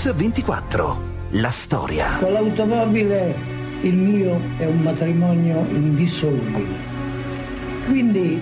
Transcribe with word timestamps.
Mix 0.00 0.14
24. 0.14 0.98
La 1.32 1.50
storia. 1.50 2.16
Con 2.20 2.32
l'automobile 2.32 3.34
il 3.82 3.94
mio 3.94 4.40
è 4.56 4.64
un 4.64 4.78
matrimonio 4.78 5.62
indissolubile. 5.68 6.74
Quindi 7.84 8.40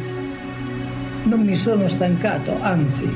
non 1.25 1.41
mi 1.41 1.57
sono 1.57 1.89
stancato, 1.89 2.57
anzi 2.61 3.11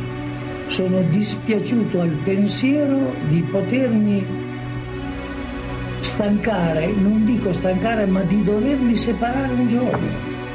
sono 0.66 1.02
dispiaciuto 1.02 2.00
al 2.00 2.18
pensiero 2.24 3.14
di 3.28 3.42
potermi 3.42 4.27
stancare, 6.00 6.86
non 6.88 7.24
dico 7.24 7.52
stancare, 7.52 8.06
ma 8.06 8.22
di 8.22 8.43
dovermi 8.43 8.96
separare 8.96 9.52
un 9.52 9.68
giorno. 9.68 10.09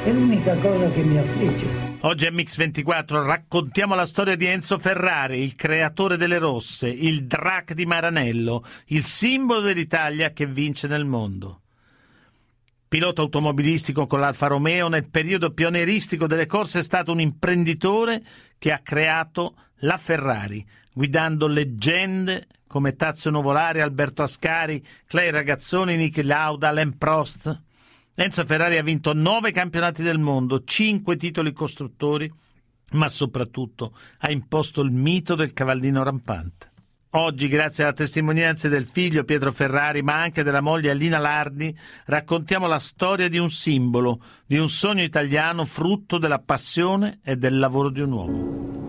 È 0.03 0.11
l'unica 0.11 0.55
cosa 0.55 0.89
che 0.89 1.03
mi 1.03 1.19
affligge. 1.19 1.86
Oggi 2.01 2.27
a 2.27 2.31
Mix24 2.31 3.25
raccontiamo 3.25 3.95
la 3.95 4.05
storia 4.05 4.35
di 4.35 4.45
Enzo 4.45 4.77
Ferrari, 4.77 5.41
il 5.41 5.55
creatore 5.55 6.15
delle 6.15 6.37
rosse, 6.37 6.87
il 6.87 7.25
Drac 7.25 7.73
di 7.73 7.87
Maranello, 7.87 8.63
il 8.87 9.03
simbolo 9.03 9.61
dell'Italia 9.61 10.29
che 10.29 10.45
vince 10.45 10.87
nel 10.87 11.05
mondo. 11.05 11.61
Pilota 12.87 13.23
automobilistico 13.23 14.05
con 14.05 14.19
l'Alfa 14.19 14.45
Romeo, 14.45 14.87
nel 14.89 15.09
periodo 15.09 15.49
pionieristico 15.49 16.27
delle 16.27 16.45
corse 16.45 16.79
è 16.79 16.83
stato 16.83 17.11
un 17.11 17.19
imprenditore 17.19 18.23
che 18.59 18.71
ha 18.71 18.79
creato 18.83 19.55
la 19.77 19.97
Ferrari, 19.97 20.63
guidando 20.93 21.47
leggende 21.47 22.45
come 22.67 22.95
Tazio 22.95 23.31
Nuvolari, 23.31 23.81
Alberto 23.81 24.21
Ascari, 24.21 24.85
Clay 25.07 25.31
Ragazzoni, 25.31 25.95
Niki 25.95 26.21
Lauda, 26.21 26.71
Len 26.71 26.95
Prost. 26.95 27.65
Enzo 28.19 28.43
Ferrari 28.45 28.79
ha 28.79 28.81
vinto 28.81 29.13
nove 29.13 29.51
campionati 29.51 30.01
del 30.01 30.17
mondo, 30.17 30.63
cinque 30.63 31.17
titoli 31.17 31.53
costruttori, 31.53 32.27
ma 32.93 33.09
soprattutto 33.09 33.95
ha 34.17 34.31
imposto 34.31 34.81
il 34.81 34.89
mito 34.89 35.35
del 35.35 35.53
cavallino 35.53 36.01
rampante. 36.01 36.71
Oggi, 37.11 37.47
grazie 37.47 37.83
alla 37.83 37.93
testimonianza 37.93 38.69
del 38.69 38.87
figlio 38.87 39.23
Pietro 39.23 39.51
Ferrari, 39.51 40.01
ma 40.01 40.19
anche 40.19 40.41
della 40.41 40.61
moglie 40.61 40.89
Alina 40.89 41.19
Lardi, 41.19 41.77
raccontiamo 42.05 42.65
la 42.65 42.79
storia 42.79 43.29
di 43.29 43.37
un 43.37 43.51
simbolo, 43.51 44.19
di 44.47 44.57
un 44.57 44.71
sogno 44.71 45.03
italiano 45.03 45.63
frutto 45.63 46.17
della 46.17 46.39
passione 46.39 47.19
e 47.23 47.35
del 47.35 47.59
lavoro 47.59 47.91
di 47.91 48.01
un 48.01 48.11
uomo. 48.11 48.86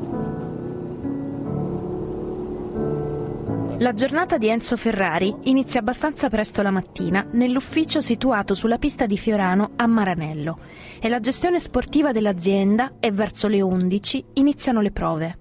La 3.81 3.93
giornata 3.93 4.39
di 4.39 4.49
Enzo 4.49 4.77
Ferrari 4.77 5.33
inizia 5.43 5.79
abbastanza 5.79 6.29
presto 6.29 6.63
la 6.63 6.73
mattina 6.73 7.25
nell'ufficio 7.31 8.01
situato 8.01 8.55
sulla 8.55 8.77
pista 8.77 9.07
di 9.07 9.17
Fiorano 9.17 9.71
a 9.77 9.87
Maranello 9.87 10.59
e 10.99 11.09
la 11.09 11.21
gestione 11.21 11.61
sportiva 11.61 12.11
dell'azienda 12.11 12.95
e 12.99 13.13
verso 13.13 13.47
le 13.47 13.61
11 13.61 14.25
iniziano 14.33 14.81
le 14.81 14.91
prove. 14.91 15.39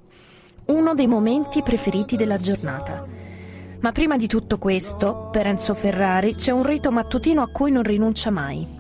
Uno 0.66 0.94
dei 0.94 1.07
momenti 1.07 1.63
preferiti 1.63 2.16
della 2.16 2.38
giornata. 2.38 3.07
Ma 3.79 3.91
prima 3.91 4.17
di 4.17 4.27
tutto 4.27 4.59
questo, 4.59 5.29
per 5.31 5.47
Enzo 5.47 5.73
Ferrari 5.73 6.35
c'è 6.35 6.51
un 6.51 6.63
rito 6.63 6.91
mattutino 6.91 7.41
a 7.41 7.49
cui 7.49 7.72
non 7.72 7.81
rinuncia 7.81 8.29
mai. 8.29 8.77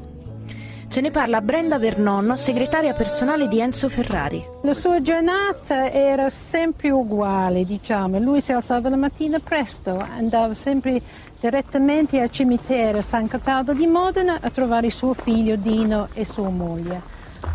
Ce 0.89 1.01
ne 1.01 1.11
parla 1.11 1.41
Brenda 1.41 1.77
Vernon, 1.77 2.37
segretaria 2.37 2.93
personale 2.93 3.47
di 3.47 3.59
Enzo 3.59 3.89
Ferrari. 3.89 4.43
La 4.63 4.73
sua 4.73 5.01
giornata 5.01 5.91
era 5.91 6.29
sempre 6.29 6.89
uguale, 6.89 7.65
diciamo. 7.65 8.17
Lui 8.19 8.41
si 8.41 8.51
alzava 8.51 8.89
la 8.89 8.95
mattina 8.95 9.37
presto, 9.39 9.97
andava 9.99 10.53
sempre 10.53 11.01
direttamente 11.39 12.19
al 12.19 12.31
cimitero 12.31 13.01
San 13.01 13.27
Cataldo 13.27 13.73
di 13.73 13.85
Modena 13.85 14.39
a 14.41 14.49
trovare 14.49 14.89
suo 14.89 15.13
figlio 15.13 15.55
Dino 15.57 16.07
e 16.13 16.25
sua 16.25 16.49
moglie. 16.49 17.01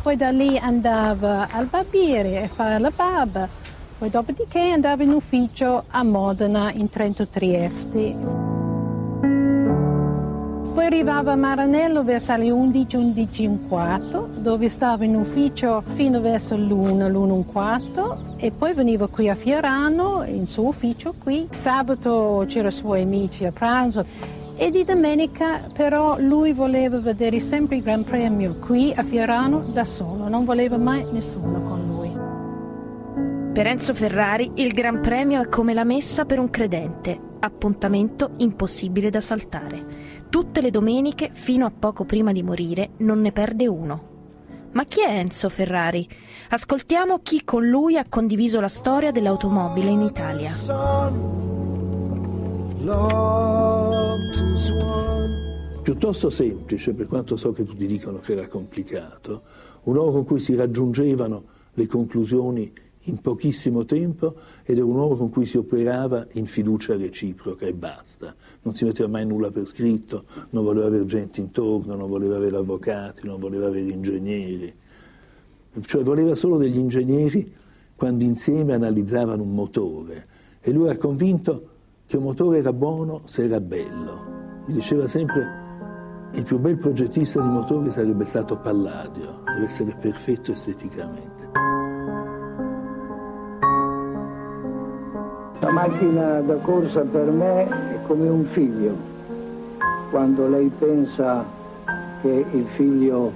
Poi 0.02 0.14
da 0.14 0.30
lì 0.30 0.58
andava 0.58 1.48
al 1.50 1.66
barbiere 1.66 2.44
a 2.44 2.48
fare 2.48 2.78
la 2.78 2.92
barba. 2.94 3.48
Poi 3.98 4.10
dopodiché 4.10 4.70
andava 4.70 5.02
in 5.02 5.10
ufficio 5.10 5.84
a 5.88 6.02
Modena 6.04 6.70
in 6.70 6.88
Trento 6.90 7.26
Trieste. 7.26 8.51
Poi 10.72 10.86
arrivava 10.86 11.32
a 11.32 11.36
Maranello 11.36 12.02
verso 12.02 12.34
le 12.34 12.50
11, 12.50 12.96
11 12.96 13.46
un 13.46 13.68
quarto, 13.68 14.30
dove 14.38 14.70
stava 14.70 15.04
in 15.04 15.14
ufficio 15.14 15.82
fino 15.92 16.18
verso 16.22 16.56
l'1, 16.56 17.10
l'1 17.10 17.30
un 17.30 17.44
quarto 17.44 18.36
e 18.38 18.52
poi 18.52 18.72
veniva 18.72 19.06
qui 19.06 19.28
a 19.28 19.34
Fiorano, 19.34 20.24
in 20.24 20.46
suo 20.46 20.68
ufficio 20.68 21.12
qui. 21.22 21.46
Sabato 21.50 22.44
c'erano 22.48 22.68
i 22.68 22.72
suoi 22.72 23.02
amici 23.02 23.44
a 23.44 23.52
pranzo 23.52 24.06
e 24.56 24.70
di 24.70 24.82
domenica 24.82 25.60
però 25.74 26.16
lui 26.18 26.54
voleva 26.54 26.98
vedere 27.00 27.38
sempre 27.38 27.76
il 27.76 27.82
Gran 27.82 28.04
Premio 28.04 28.56
qui 28.56 28.94
a 28.96 29.02
Fiorano 29.02 29.58
da 29.74 29.84
solo, 29.84 30.26
non 30.28 30.46
voleva 30.46 30.78
mai 30.78 31.06
nessuno 31.10 31.60
con 31.60 31.86
lui. 31.86 32.20
Per 33.52 33.66
Enzo 33.66 33.92
Ferrari 33.92 34.52
il 34.54 34.72
Gran 34.72 35.00
Premio 35.02 35.42
è 35.42 35.48
come 35.48 35.74
la 35.74 35.84
messa 35.84 36.24
per 36.24 36.38
un 36.38 36.48
credente, 36.48 37.18
appuntamento 37.40 38.30
impossibile 38.38 39.10
da 39.10 39.20
saltare. 39.20 40.21
Tutte 40.32 40.62
le 40.62 40.70
domeniche, 40.70 41.28
fino 41.34 41.66
a 41.66 41.70
poco 41.70 42.06
prima 42.06 42.32
di 42.32 42.42
morire, 42.42 42.92
non 43.00 43.20
ne 43.20 43.32
perde 43.32 43.68
uno. 43.68 44.02
Ma 44.72 44.86
chi 44.86 45.02
è 45.02 45.10
Enzo 45.10 45.50
Ferrari? 45.50 46.08
Ascoltiamo 46.48 47.18
chi 47.18 47.44
con 47.44 47.68
lui 47.68 47.98
ha 47.98 48.06
condiviso 48.08 48.58
la 48.58 48.68
storia 48.68 49.10
dell'automobile 49.10 49.90
in 49.90 50.00
Italia. 50.00 50.50
Piuttosto 55.82 56.30
semplice, 56.30 56.94
per 56.94 57.08
quanto 57.08 57.36
so 57.36 57.52
che 57.52 57.66
tutti 57.66 57.86
dicono 57.86 58.20
che 58.20 58.32
era 58.32 58.46
complicato, 58.46 59.42
un 59.82 59.96
uomo 59.96 60.12
con 60.12 60.24
cui 60.24 60.40
si 60.40 60.54
raggiungevano 60.54 61.44
le 61.74 61.86
conclusioni 61.86 62.72
in 63.06 63.20
pochissimo 63.20 63.84
tempo 63.84 64.34
ed 64.64 64.78
è 64.78 64.80
un 64.80 64.94
uomo 64.94 65.16
con 65.16 65.30
cui 65.30 65.46
si 65.46 65.56
operava 65.56 66.26
in 66.32 66.46
fiducia 66.46 66.96
reciproca 66.96 67.66
e 67.66 67.72
basta. 67.72 68.34
Non 68.62 68.74
si 68.74 68.84
metteva 68.84 69.08
mai 69.08 69.26
nulla 69.26 69.50
per 69.50 69.66
scritto, 69.66 70.24
non 70.50 70.64
voleva 70.64 70.86
avere 70.86 71.04
gente 71.06 71.40
intorno, 71.40 71.94
non 71.94 72.08
voleva 72.08 72.36
avere 72.36 72.56
avvocati, 72.56 73.26
non 73.26 73.40
voleva 73.40 73.66
avere 73.66 73.90
ingegneri. 73.90 74.74
Cioè 75.80 76.02
voleva 76.02 76.34
solo 76.34 76.58
degli 76.58 76.78
ingegneri 76.78 77.52
quando 77.96 78.24
insieme 78.24 78.74
analizzavano 78.74 79.42
un 79.42 79.54
motore 79.54 80.26
e 80.60 80.70
lui 80.70 80.86
era 80.86 80.96
convinto 80.96 81.68
che 82.06 82.16
un 82.16 82.24
motore 82.24 82.58
era 82.58 82.72
buono 82.72 83.22
se 83.24 83.44
era 83.44 83.60
bello. 83.60 84.30
Mi 84.66 84.74
diceva 84.74 85.08
sempre 85.08 85.60
il 86.34 86.44
più 86.44 86.58
bel 86.58 86.78
progettista 86.78 87.42
di 87.42 87.48
motori 87.48 87.90
sarebbe 87.90 88.24
stato 88.24 88.56
Palladio, 88.56 89.42
deve 89.44 89.66
essere 89.66 89.94
perfetto 90.00 90.52
esteticamente. 90.52 91.41
La 95.62 95.70
macchina 95.70 96.40
da 96.40 96.56
corsa 96.56 97.02
per 97.02 97.30
me 97.30 97.68
è 97.68 97.98
come 98.08 98.28
un 98.28 98.42
figlio. 98.42 98.96
Quando 100.10 100.48
lei 100.48 100.72
pensa 100.76 101.44
che 102.20 102.44
il 102.50 102.66
figlio 102.66 103.30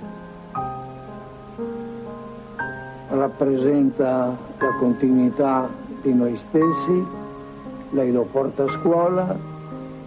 rappresenta 3.11 4.37
la 4.59 4.75
continuità 4.77 5.69
di 6.03 6.13
noi 6.15 6.37
stessi, 6.37 7.07
lei 7.91 8.11
lo 8.11 8.27
porta 8.29 8.65
a 8.65 8.71
scuola, 8.71 9.39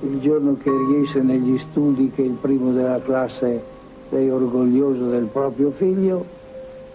il 0.02 0.20
giorno 0.20 0.58
che 0.62 0.72
riesce 0.90 1.22
negli 1.22 1.58
studi 1.58 2.12
che 2.14 2.24
il 2.24 2.32
primo 2.32 2.74
della 2.74 3.00
classe 3.00 3.64
lei 4.10 4.28
è 4.28 4.34
orgoglioso 4.34 5.08
del 5.08 5.28
proprio 5.32 5.72
figlio, 5.72 6.26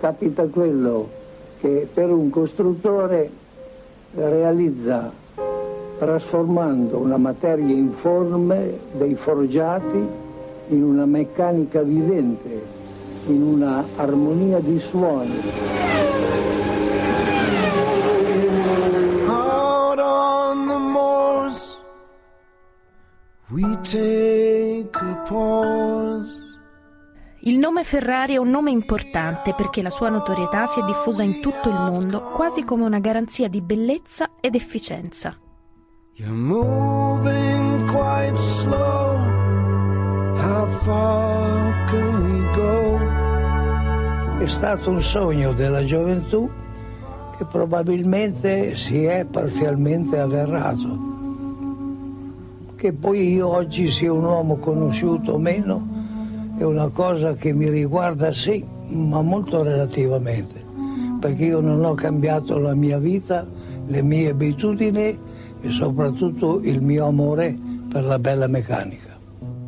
capita 0.00 0.44
quello 0.48 1.08
che 1.60 1.88
per 1.90 2.10
un 2.10 2.28
costruttore 2.28 3.42
realizza 4.14 5.10
trasformando 5.98 6.98
una 6.98 7.16
materia 7.16 7.74
informe 7.74 8.78
dei 8.92 9.14
forgiati 9.14 10.22
in 10.68 10.82
una 10.82 11.04
meccanica 11.04 11.82
vivente, 11.82 12.62
in 13.26 13.42
una 13.42 13.84
armonia 13.96 14.60
di 14.60 14.78
suoni. 14.78 15.40
Out 19.28 19.98
on 19.98 20.66
the 20.66 20.78
moors, 20.78 21.78
we 23.50 23.62
take 23.82 24.94
a 24.94 25.24
pause. 25.28 25.93
Il 27.46 27.58
nome 27.58 27.84
Ferrari 27.84 28.36
è 28.36 28.38
un 28.38 28.48
nome 28.48 28.70
importante 28.70 29.52
perché 29.52 29.82
la 29.82 29.90
sua 29.90 30.08
notorietà 30.08 30.64
si 30.64 30.80
è 30.80 30.82
diffusa 30.82 31.24
in 31.24 31.42
tutto 31.42 31.68
il 31.68 31.74
mondo 31.74 32.22
quasi 32.32 32.64
come 32.64 32.84
una 32.84 33.00
garanzia 33.00 33.48
di 33.48 33.60
bellezza 33.60 34.30
ed 34.40 34.54
efficienza. 34.54 35.36
You're 36.14 37.84
quite 37.86 38.34
slow. 38.36 39.18
How 40.38 40.66
far 40.70 41.84
can 41.90 42.22
we 42.22 42.50
go? 42.54 44.42
È 44.42 44.46
stato 44.46 44.88
un 44.88 45.02
sogno 45.02 45.52
della 45.52 45.84
gioventù 45.84 46.50
che 47.36 47.44
probabilmente 47.44 48.74
si 48.74 49.04
è 49.04 49.26
parzialmente 49.26 50.18
avverrato. 50.18 50.98
Che 52.74 52.92
poi 52.94 53.34
io 53.34 53.48
oggi 53.48 53.90
sia 53.90 54.10
un 54.14 54.24
uomo 54.24 54.56
conosciuto 54.56 55.32
o 55.32 55.38
meno 55.38 55.93
è 56.56 56.62
una 56.62 56.88
cosa 56.88 57.34
che 57.34 57.52
mi 57.52 57.68
riguarda 57.68 58.32
sì, 58.32 58.64
ma 58.88 59.20
molto 59.22 59.62
relativamente, 59.62 60.62
perché 61.18 61.46
io 61.46 61.60
non 61.60 61.84
ho 61.84 61.94
cambiato 61.94 62.58
la 62.58 62.74
mia 62.74 62.98
vita, 62.98 63.46
le 63.86 64.02
mie 64.02 64.30
abitudini 64.30 65.18
e 65.60 65.68
soprattutto 65.70 66.60
il 66.62 66.80
mio 66.80 67.06
amore 67.06 67.58
per 67.88 68.04
la 68.04 68.18
bella 68.18 68.46
meccanica. 68.46 69.12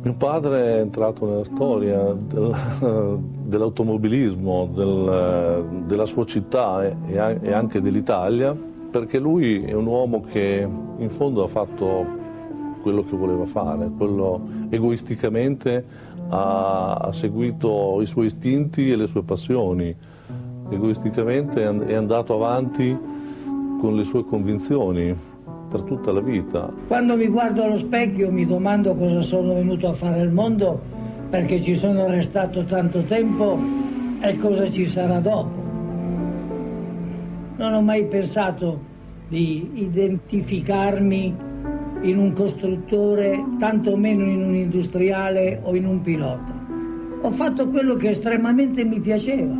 Mio 0.03 0.13
padre 0.13 0.75
è 0.75 0.79
entrato 0.79 1.25
nella 1.25 1.43
storia 1.43 2.13
del, 2.13 2.55
dell'automobilismo, 3.43 4.69
del, 4.73 5.83
della 5.85 6.05
sua 6.05 6.23
città 6.23 6.85
e 6.85 7.51
anche 7.51 7.81
dell'Italia, 7.81 8.55
perché 8.89 9.19
lui 9.19 9.63
è 9.63 9.73
un 9.73 9.87
uomo 9.87 10.21
che 10.21 10.65
in 10.97 11.09
fondo 11.09 11.43
ha 11.43 11.47
fatto 11.47 12.25
quello 12.81 13.03
che 13.03 13.17
voleva 13.17 13.45
fare, 13.45 13.91
quello 13.97 14.39
egoisticamente 14.69 15.83
ha, 16.29 17.09
seguito 17.11 17.99
i 18.01 18.05
suoi 18.05 18.25
istinti 18.25 18.91
e 18.91 18.95
le 18.95 19.07
sue 19.07 19.23
passioni, 19.23 19.95
egoisticamente 20.69 21.63
è 21.63 21.93
andato 21.93 22.33
avanti 22.33 22.97
con 23.79 23.95
le 23.95 24.03
sue 24.03 24.25
convinzioni 24.25 25.15
per 25.69 25.81
tutta 25.83 26.11
la 26.11 26.21
vita. 26.21 26.71
Quando 26.87 27.15
mi 27.15 27.27
guardo 27.27 27.63
allo 27.63 27.77
specchio 27.77 28.31
mi 28.31 28.45
domando 28.45 28.93
cosa 28.93 29.21
sono 29.21 29.53
venuto 29.53 29.87
a 29.87 29.93
fare 29.93 30.21
al 30.21 30.31
mondo 30.31 30.79
perché 31.29 31.61
ci 31.61 31.75
sono 31.75 32.07
restato 32.07 32.63
tanto 32.63 33.03
tempo 33.03 33.59
e 34.21 34.37
cosa 34.37 34.69
ci 34.69 34.85
sarà 34.85 35.19
dopo. 35.19 35.65
Non 37.57 37.73
ho 37.73 37.81
mai 37.81 38.05
pensato 38.05 38.79
di 39.27 39.69
identificarmi 39.73 41.46
in 42.01 42.17
un 42.17 42.33
costruttore, 42.33 43.43
tantomeno 43.59 44.25
in 44.25 44.43
un 44.43 44.55
industriale 44.55 45.59
o 45.63 45.75
in 45.75 45.85
un 45.85 46.01
pilota. 46.01 46.65
Ho 47.21 47.29
fatto 47.31 47.67
quello 47.69 47.95
che 47.95 48.09
estremamente 48.09 48.85
mi 48.85 48.99
piaceva. 48.99 49.55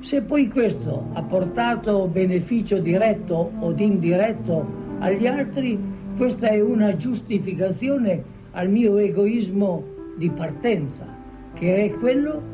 Se 0.00 0.22
poi 0.22 0.48
questo 0.48 1.08
ha 1.14 1.22
portato 1.22 2.06
beneficio 2.08 2.78
diretto 2.78 3.52
o 3.58 3.72
indiretto 3.76 4.66
agli 4.98 5.26
altri, 5.26 5.78
questa 6.16 6.48
è 6.48 6.60
una 6.60 6.96
giustificazione 6.96 8.22
al 8.52 8.68
mio 8.68 8.96
egoismo 8.98 9.84
di 10.16 10.30
partenza, 10.30 11.06
che 11.54 11.84
è 11.84 11.90
quello 11.90 12.52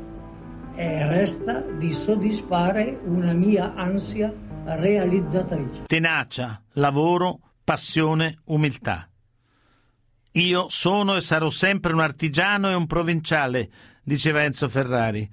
e 0.76 1.08
resta 1.08 1.62
di 1.78 1.92
soddisfare 1.92 2.98
una 3.04 3.32
mia 3.32 3.74
ansia 3.74 4.32
realizzatrice. 4.64 5.82
Tenacia, 5.86 6.60
lavoro, 6.74 7.40
passione, 7.62 8.38
umiltà. 8.44 9.08
Io 10.32 10.68
sono 10.68 11.16
e 11.16 11.20
sarò 11.20 11.50
sempre 11.50 11.92
un 11.92 12.00
artigiano 12.00 12.70
e 12.70 12.74
un 12.74 12.86
provinciale, 12.86 13.68
diceva 14.02 14.42
Enzo 14.42 14.68
Ferrari. 14.68 15.28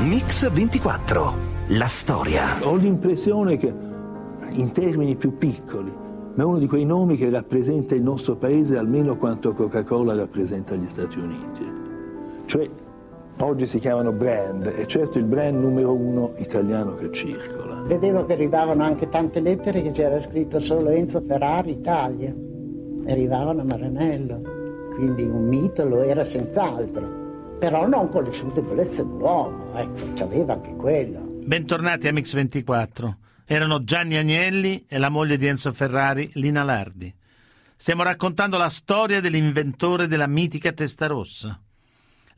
Mix 0.00 0.50
24. 0.50 1.48
La 1.68 1.86
storia. 1.86 2.58
Ho 2.66 2.74
l'impressione 2.74 3.56
che, 3.56 3.72
in 4.50 4.72
termini 4.72 5.14
più 5.14 5.36
piccoli, 5.38 5.92
ma 6.34 6.42
è 6.42 6.46
uno 6.46 6.58
di 6.58 6.66
quei 6.66 6.84
nomi 6.84 7.16
che 7.16 7.30
rappresenta 7.30 7.94
il 7.94 8.02
nostro 8.02 8.34
paese 8.34 8.76
almeno 8.76 9.16
quanto 9.16 9.52
Coca-Cola 9.52 10.14
rappresenta 10.14 10.74
gli 10.74 10.88
Stati 10.88 11.18
Uniti. 11.18 11.64
Cioè, 12.46 12.68
oggi 13.44 13.66
si 13.66 13.78
chiamano 13.78 14.12
brand, 14.12 14.66
e 14.66 14.86
certo 14.86 15.18
il 15.18 15.24
brand 15.24 15.58
numero 15.58 15.94
uno 15.94 16.32
italiano 16.36 16.94
che 16.96 17.10
circola. 17.12 17.82
Vedevo 17.82 18.24
che 18.24 18.34
arrivavano 18.34 18.82
anche 18.82 19.08
tante 19.08 19.40
lettere 19.40 19.82
che 19.82 19.90
c'era 19.90 20.18
scritto 20.18 20.58
solo 20.58 20.90
Enzo 20.90 21.20
Ferrari 21.20 21.72
Italia. 21.72 22.34
Arrivavano 23.06 23.60
a 23.60 23.64
Maranello, 23.64 24.40
quindi 24.94 25.24
un 25.24 25.46
mito 25.46 25.84
lo 25.86 26.02
era 26.02 26.24
senz'altro 26.24 27.20
però 27.60 27.86
non 27.86 28.08
con 28.08 28.22
le 28.24 28.32
sue 28.32 28.50
debolezze 28.54 29.04
d'uomo, 29.04 29.74
ecco, 29.74 30.14
c'aveva 30.14 30.54
anche 30.54 30.74
quello. 30.76 31.20
Bentornati 31.44 32.08
a 32.08 32.12
Mix24. 32.12 33.14
Erano 33.44 33.84
Gianni 33.84 34.16
Agnelli 34.16 34.86
e 34.88 34.96
la 34.96 35.10
moglie 35.10 35.36
di 35.36 35.46
Enzo 35.46 35.70
Ferrari, 35.74 36.30
Lina 36.34 36.62
Lardi. 36.62 37.14
Stiamo 37.76 38.02
raccontando 38.02 38.56
la 38.56 38.70
storia 38.70 39.20
dell'inventore 39.20 40.06
della 40.06 40.26
mitica 40.26 40.72
testa 40.72 41.06
rossa. 41.06 41.60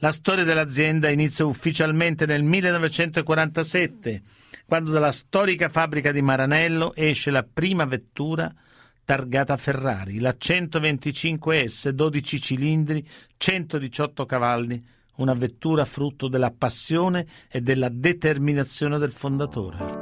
La 0.03 0.11
storia 0.11 0.43
dell'azienda 0.43 1.11
inizia 1.11 1.45
ufficialmente 1.45 2.27
nel 2.27 2.43
1947, 2.43 4.23
quando 4.67 4.91
dalla 4.91 5.13
storica 5.13 5.69
fabbrica 5.69 6.11
di 6.11 6.21
Maranello 6.21 6.93
esce 6.97 7.31
la 7.31 7.45
prima 7.45 7.85
vettura 7.85 8.53
targata 9.05 9.57
Ferrari, 9.57 10.19
la 10.19 10.35
125S, 10.37 11.91
12 11.91 12.41
cilindri, 12.41 13.09
118 13.37 14.27
cavalli, 14.27 14.85
una 15.19 15.35
vettura 15.35 15.85
frutto 15.85 16.27
della 16.27 16.51
passione 16.51 17.25
e 17.49 17.61
della 17.61 17.89
determinazione 17.89 18.99
del 18.99 19.13
fondatore. 19.13 20.02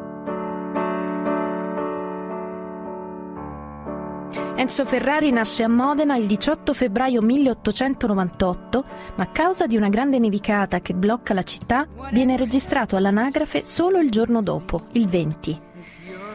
Enzo 4.60 4.84
Ferrari 4.84 5.30
nasce 5.30 5.62
a 5.62 5.68
Modena 5.68 6.16
il 6.16 6.26
18 6.26 6.74
febbraio 6.74 7.22
1898, 7.22 8.84
ma 9.14 9.22
a 9.22 9.28
causa 9.28 9.66
di 9.66 9.74
una 9.74 9.88
grande 9.88 10.18
nevicata 10.18 10.80
che 10.80 10.92
blocca 10.92 11.32
la 11.32 11.42
città, 11.42 11.88
viene 12.12 12.36
registrato 12.36 12.94
all'anagrafe 12.94 13.62
solo 13.62 14.00
il 14.00 14.10
giorno 14.10 14.42
dopo, 14.42 14.88
il 14.92 15.08
20. 15.08 15.60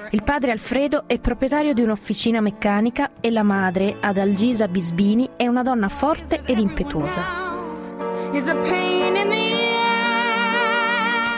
Il 0.09 0.23
padre 0.23 0.49
Alfredo 0.49 1.03
è 1.05 1.19
proprietario 1.19 1.75
di 1.75 1.83
un'officina 1.83 2.41
meccanica 2.41 3.11
e 3.19 3.29
la 3.29 3.43
madre, 3.43 3.97
Adalgisa 3.99 4.67
Bisbini, 4.67 5.29
è 5.35 5.45
una 5.45 5.61
donna 5.61 5.87
forte 5.87 6.41
ed 6.47 6.57
impetuosa. 6.57 7.21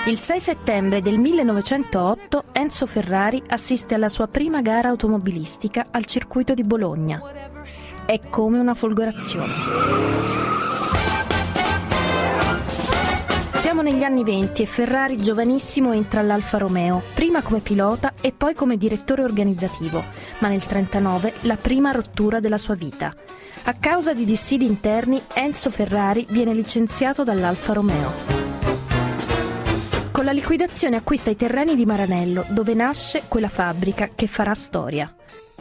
Il 0.08 0.18
6 0.18 0.40
settembre 0.40 1.02
del 1.02 1.20
1908 1.20 2.46
Enzo 2.54 2.86
Ferrari 2.86 3.44
assiste 3.46 3.94
alla 3.94 4.08
sua 4.08 4.28
prima 4.28 4.62
gara 4.62 4.88
automobilistica 4.88 5.88
al 5.92 6.06
circuito 6.06 6.54
di 6.54 6.64
Bologna. 6.64 7.20
È 8.06 8.18
come 8.30 8.58
una 8.58 8.74
folgorazione. 8.74 9.52
Siamo 13.56 13.82
negli 13.82 14.04
anni 14.04 14.24
20 14.24 14.62
e 14.62 14.66
Ferrari 14.66 15.18
giovanissimo 15.18 15.92
entra 15.92 16.22
all'Alfa 16.22 16.58
Romeo, 16.58 17.04
prima 17.14 17.42
come 17.42 17.60
pilota 17.60 18.14
e 18.22 18.32
poi 18.32 18.54
come 18.54 18.78
direttore 18.78 19.24
organizzativo, 19.24 19.98
ma 20.38 20.48
nel 20.48 20.64
1939 20.66 21.34
la 21.42 21.58
prima 21.58 21.92
rottura 21.92 22.40
della 22.40 22.58
sua 22.58 22.76
vita. 22.76 23.14
A 23.64 23.74
causa 23.74 24.14
di 24.14 24.24
dissidi 24.24 24.66
interni, 24.66 25.22
Enzo 25.34 25.70
Ferrari 25.70 26.26
viene 26.30 26.54
licenziato 26.54 27.24
dall'Alfa 27.26 27.74
Romeo. 27.74 28.47
Con 30.18 30.26
la 30.26 30.32
liquidazione 30.32 30.96
acquista 30.96 31.30
i 31.30 31.36
terreni 31.36 31.76
di 31.76 31.86
Maranello, 31.86 32.44
dove 32.50 32.74
nasce 32.74 33.26
quella 33.28 33.48
fabbrica 33.48 34.10
che 34.16 34.26
farà 34.26 34.56
storia. 34.56 35.14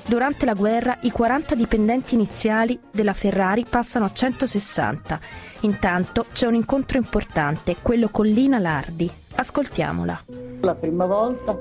Durante 0.06 0.46
la 0.46 0.54
guerra 0.54 0.96
i 1.02 1.10
40 1.10 1.54
dipendenti 1.54 2.14
iniziali 2.14 2.80
della 2.90 3.12
Ferrari 3.12 3.66
passano 3.68 4.06
a 4.06 4.12
160. 4.14 5.20
Intanto 5.60 6.24
c'è 6.32 6.46
un 6.46 6.54
incontro 6.54 6.96
importante, 6.96 7.76
quello 7.82 8.08
con 8.08 8.24
Lina 8.24 8.58
Lardi. 8.58 9.12
Ascoltiamola. 9.34 10.24
La 10.62 10.74
prima 10.74 11.04
volta 11.04 11.54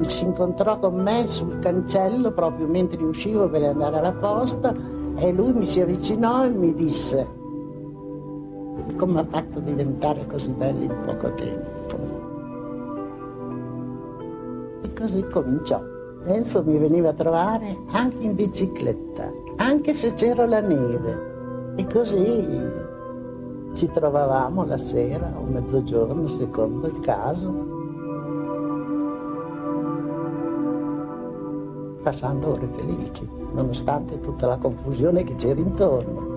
si 0.00 0.24
incontrò 0.24 0.78
con 0.78 1.02
me 1.02 1.26
sul 1.26 1.58
cancello 1.58 2.32
proprio 2.32 2.66
mentre 2.66 3.02
uscivo 3.02 3.46
per 3.50 3.62
andare 3.64 3.98
alla 3.98 4.14
posta 4.14 4.74
e 5.16 5.32
lui 5.32 5.52
mi 5.52 5.66
si 5.66 5.82
avvicinò 5.82 6.46
e 6.46 6.48
mi 6.48 6.72
disse 6.72 7.40
come 8.96 9.20
ha 9.20 9.26
fatto 9.28 9.58
a 9.58 9.60
diventare 9.60 10.26
così 10.26 10.48
bello 10.48 10.82
in 10.84 10.96
poco 11.04 11.34
tempo. 11.34 11.81
E 14.92 14.94
così 14.94 15.26
cominciò. 15.26 15.80
Enzo 16.24 16.62
mi 16.62 16.76
veniva 16.76 17.08
a 17.08 17.14
trovare 17.14 17.78
anche 17.92 18.26
in 18.26 18.34
bicicletta, 18.34 19.32
anche 19.56 19.94
se 19.94 20.12
c'era 20.12 20.44
la 20.44 20.60
neve. 20.60 21.74
E 21.76 21.86
così 21.86 22.46
ci 23.72 23.90
trovavamo 23.90 24.66
la 24.66 24.76
sera 24.76 25.32
o 25.34 25.44
mezzogiorno, 25.50 26.26
secondo 26.26 26.88
il 26.88 27.00
caso, 27.00 27.50
passando 32.02 32.50
ore 32.50 32.68
felici, 32.76 33.26
nonostante 33.54 34.20
tutta 34.20 34.46
la 34.46 34.58
confusione 34.58 35.24
che 35.24 35.36
c'era 35.36 35.58
intorno. 35.58 36.30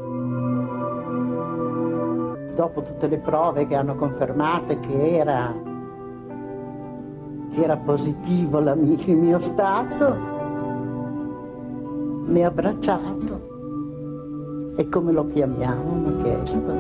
Dopo 2.55 2.81
tutte 2.81 3.07
le 3.09 3.17
prove 3.17 3.67
che 3.67 3.75
hanno 3.75 3.95
confermato 3.95 4.79
che 4.79 5.17
era, 5.17 5.64
era 7.63 7.77
positivo 7.77 8.59
il 8.59 9.17
mio 9.17 9.39
stato, 9.39 10.33
mi 12.25 12.43
ha 12.43 12.47
abbracciato 12.47 14.73
e 14.75 14.89
come 14.89 15.11
lo 15.11 15.27
chiamiamo 15.27 15.93
mi 15.93 16.07
ha 16.07 16.23
chiesto. 16.23 16.73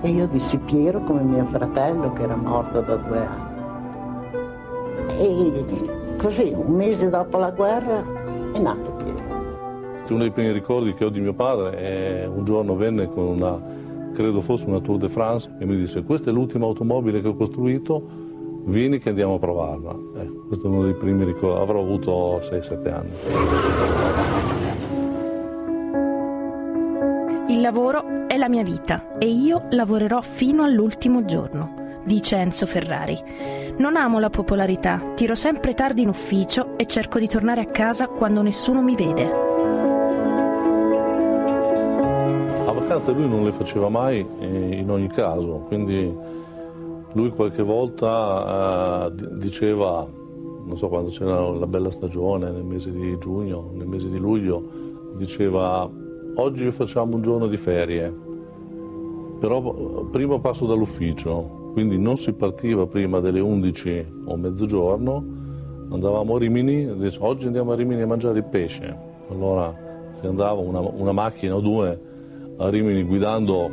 E 0.00 0.10
io 0.10 0.28
dissi 0.28 0.58
Piero 0.58 1.02
come 1.02 1.22
mio 1.22 1.44
fratello 1.44 2.12
che 2.12 2.22
era 2.22 2.36
morto 2.36 2.80
da 2.80 2.94
due 2.96 3.18
anni. 3.18 3.46
E 5.18 5.64
Così, 6.18 6.52
un 6.52 6.74
mese 6.74 7.08
dopo 7.10 7.38
la 7.38 7.52
guerra, 7.52 8.02
è 8.52 8.58
nato 8.58 8.90
Piero. 8.92 9.22
Uno 10.10 10.18
dei 10.18 10.32
primi 10.32 10.50
ricordi 10.52 10.92
che 10.94 11.04
ho 11.04 11.10
di 11.10 11.20
mio 11.20 11.32
padre 11.32 11.76
è 11.76 12.26
un 12.26 12.44
giorno 12.44 12.74
venne 12.74 13.08
con 13.08 13.24
una, 13.24 13.56
credo 14.12 14.40
fosse 14.40 14.68
una 14.68 14.80
Tour 14.80 14.98
de 14.98 15.08
France, 15.08 15.48
e 15.58 15.64
mi 15.64 15.76
disse 15.76 16.02
questa 16.02 16.30
è 16.30 16.32
l'ultima 16.32 16.66
automobile 16.66 17.20
che 17.20 17.28
ho 17.28 17.34
costruito, 17.34 18.02
vieni 18.68 18.98
che 18.98 19.08
andiamo 19.08 19.34
a 19.34 19.38
provarla. 19.38 19.96
Ecco, 20.16 20.44
questo 20.46 20.66
è 20.66 20.70
uno 20.70 20.82
dei 20.84 20.94
primi 20.94 21.24
ricordi, 21.24 21.60
avrò 21.60 21.80
avuto 21.80 22.38
6-7 22.38 22.92
anni. 22.92 23.10
Il 27.48 27.60
lavoro 27.60 28.26
è 28.26 28.36
la 28.36 28.48
mia 28.48 28.62
vita 28.62 29.16
e 29.18 29.26
io 29.26 29.64
lavorerò 29.70 30.20
fino 30.20 30.64
all'ultimo 30.64 31.24
giorno, 31.24 32.00
dice 32.04 32.36
Enzo 32.36 32.66
Ferrari. 32.66 33.16
Non 33.78 33.96
amo 33.96 34.18
la 34.18 34.30
popolarità, 34.30 35.12
tiro 35.14 35.34
sempre 35.34 35.72
tardi 35.72 36.02
in 36.02 36.08
ufficio 36.08 36.76
e 36.76 36.86
cerco 36.86 37.18
di 37.18 37.26
tornare 37.26 37.62
a 37.62 37.66
casa 37.66 38.06
quando 38.08 38.42
nessuno 38.42 38.82
mi 38.82 38.94
vede. 38.94 39.46
A 42.66 42.72
vacanze 42.72 43.12
lui 43.12 43.28
non 43.28 43.44
le 43.44 43.52
faceva 43.52 43.88
mai 43.88 44.26
eh, 44.40 44.76
in 44.76 44.90
ogni 44.90 45.08
caso, 45.08 45.64
quindi 45.68 46.14
lui 47.12 47.30
qualche 47.30 47.62
volta 47.62 49.06
eh, 49.06 49.38
diceva, 49.38 50.06
non 50.64 50.76
so 50.76 50.88
quando 50.88 51.10
c'era 51.10 51.50
la 51.50 51.66
bella 51.66 51.90
stagione, 51.90 52.50
nel 52.50 52.64
mese 52.64 52.90
di 52.92 53.16
giugno, 53.18 53.70
nel 53.74 53.86
mese 53.86 54.10
di 54.10 54.18
luglio, 54.18 54.62
diceva 55.16 55.88
oggi 56.36 56.70
facciamo 56.70 57.16
un 57.16 57.22
giorno 57.22 57.46
di 57.46 57.56
ferie, 57.56 58.14
però 59.40 60.04
prima 60.10 60.38
passo 60.38 60.66
dall'ufficio, 60.66 61.70
quindi 61.72 61.98
non 61.98 62.16
si 62.16 62.32
partiva 62.32 62.86
prima 62.86 63.20
delle 63.20 63.40
11 63.40 64.06
o 64.26 64.36
mezzogiorno, 64.36 65.24
andavamo 65.90 66.34
a 66.34 66.38
Rimini, 66.38 66.96
dice, 66.98 67.18
oggi 67.20 67.46
andiamo 67.46 67.72
a 67.72 67.74
Rimini 67.74 68.02
a 68.02 68.06
mangiare 68.06 68.38
il 68.38 68.44
pesce. 68.44 68.96
Allora 69.30 69.74
si 70.20 70.26
andava 70.26 70.60
una, 70.60 70.80
una 70.80 71.12
macchina 71.12 71.54
o 71.54 71.60
due 71.60 72.00
a 72.56 72.68
Rimini 72.68 73.02
guidando, 73.04 73.70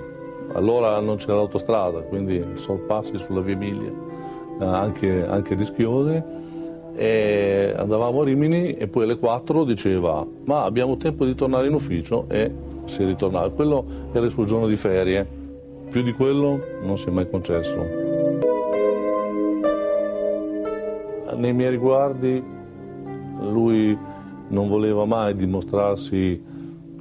allora 0.53 0.99
non 0.99 1.17
c'era 1.17 1.35
l'autostrada, 1.35 2.01
quindi 2.01 2.43
sorpassi 2.53 3.17
sulla 3.17 3.41
via 3.41 3.53
Emilia, 3.53 3.91
eh, 4.59 4.65
anche, 4.65 5.25
anche 5.25 5.55
rischiose 5.55 6.43
e 6.95 7.73
andavamo 7.75 8.21
a 8.21 8.23
Rimini 8.23 8.75
e 8.75 8.87
poi 8.87 9.03
alle 9.03 9.17
4 9.17 9.65
diceva 9.65 10.25
ma 10.45 10.63
abbiamo 10.63 10.95
tempo 10.95 11.25
di 11.25 11.35
tornare 11.35 11.67
in 11.67 11.73
ufficio 11.73 12.25
e 12.29 12.49
si 12.85 13.03
ritornava. 13.03 13.49
Quello 13.49 13.85
era 14.13 14.25
il 14.25 14.31
suo 14.31 14.45
giorno 14.45 14.67
di 14.67 14.77
ferie, 14.77 15.27
più 15.89 16.01
di 16.01 16.13
quello 16.13 16.59
non 16.83 16.97
si 16.97 17.07
è 17.07 17.11
mai 17.11 17.29
concesso. 17.29 18.03
Nei 21.35 21.51
miei 21.51 21.69
riguardi 21.69 22.41
lui 23.41 23.97
non 24.47 24.67
voleva 24.69 25.03
mai 25.05 25.35
dimostrarsi 25.35 26.41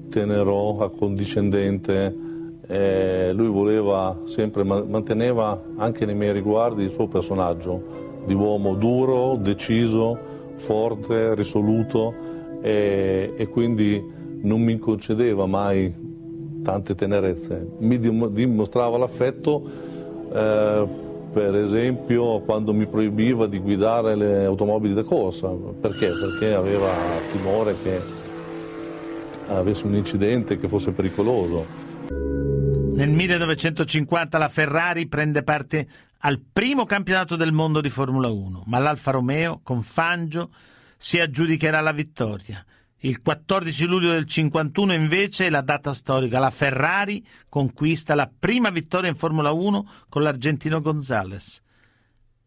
tenero, 0.09 0.81
accondiscendente, 0.81 2.17
eh, 2.67 3.33
lui 3.33 3.49
voleva 3.49 4.21
sempre, 4.25 4.65
manteneva 4.65 5.63
anche 5.77 6.07
nei 6.07 6.15
miei 6.15 6.33
riguardi 6.33 6.83
il 6.83 6.91
suo 6.91 7.07
personaggio 7.07 8.23
di 8.25 8.35
uomo 8.35 8.75
duro, 8.75 9.37
deciso, 9.37 10.17
forte, 10.57 11.35
risoluto 11.35 12.15
e, 12.63 13.35
e 13.37 13.49
quindi 13.49 14.03
non 14.43 14.61
mi 14.61 14.79
concedeva 14.79 15.47
mai 15.47 15.93
tante 16.63 16.95
tenerezze. 16.95 17.67
Mi 17.79 17.99
dimostrava 17.99 18.97
l'affetto, 18.97 19.63
eh, 20.33 20.87
per 21.33 21.57
esempio, 21.57 22.41
quando 22.41 22.73
mi 22.73 22.87
proibiva 22.87 23.47
di 23.47 23.59
guidare 23.59 24.15
le 24.15 24.45
automobili 24.45 24.95
da 24.95 25.03
corsa. 25.03 25.49
Perché? 25.49 26.09
Perché 26.09 26.55
aveva 26.55 26.89
timore 27.31 27.75
che 27.83 28.01
avesse 29.49 29.87
un 29.87 29.95
incidente 29.95 30.57
che 30.59 30.69
fosse 30.69 30.93
pericoloso. 30.93 31.84
Nel 32.95 33.11
1950 33.11 34.39
la 34.39 34.49
Ferrari 34.49 35.09
prende 35.09 35.43
parte 35.43 35.89
al 36.19 36.41
primo 36.41 36.85
campionato 36.85 37.35
del 37.35 37.51
mondo 37.51 37.81
di 37.81 37.89
Formula 37.89 38.29
1, 38.29 38.63
ma 38.67 38.79
l'Alfa 38.79 39.11
Romeo 39.11 39.59
con 39.65 39.83
Fangio 39.83 40.51
si 40.97 41.19
aggiudicherà 41.19 41.81
la 41.81 41.91
vittoria. 41.91 42.65
Il 42.99 43.21
14 43.21 43.85
luglio 43.87 44.13
del 44.13 44.27
51 44.27 44.93
invece 44.93 45.47
è 45.47 45.51
la 45.51 45.61
data 45.61 45.93
storica. 45.93 46.39
La 46.39 46.51
Ferrari 46.51 47.27
conquista 47.49 48.15
la 48.15 48.31
prima 48.31 48.71
vittoria 48.71 49.11
in 49.11 49.17
Formula 49.17 49.51
1 49.51 49.89
con 50.09 50.23
l'argentino 50.23 50.81
Gonzales. 50.81 51.64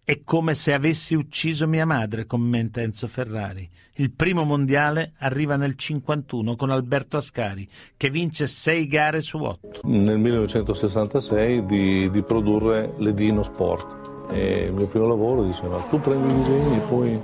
È 0.10 0.22
come 0.24 0.56
se 0.56 0.72
avessi 0.72 1.16
ucciso 1.16 1.68
mia 1.68 1.86
madre, 1.86 2.26
commenta 2.26 2.80
Enzo 2.80 3.08
Ferrari. 3.08 3.70
Il 3.96 4.12
primo 4.12 4.46
mondiale 4.46 5.12
arriva 5.18 5.58
nel 5.58 5.76
51 5.76 6.56
con 6.56 6.70
Alberto 6.70 7.18
Ascari, 7.18 7.68
che 7.98 8.10
vince 8.10 8.48
sei 8.48 8.88
gare 8.88 9.20
su 9.20 9.38
otto. 9.38 9.82
Nel 9.84 10.18
1966 10.18 11.66
di, 11.66 12.10
di 12.10 12.22
produrre 12.22 12.94
le 13.00 13.14
Dino 13.14 13.44
Sport. 13.44 14.32
E 14.32 14.68
il 14.68 14.72
mio 14.72 14.88
primo 14.88 15.10
lavoro 15.10 15.44
diceva 15.44 15.76
tu 15.76 16.00
prendi 16.00 16.32
i 16.32 16.36
disegni 16.38 16.78
e 16.78 16.82
poi 16.88 17.22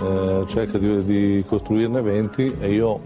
eh, 0.00 0.44
cerca 0.48 0.78
di, 0.78 1.04
di 1.04 1.44
costruirne 1.46 2.02
20 2.02 2.56
e 2.58 2.72
io 2.72 3.00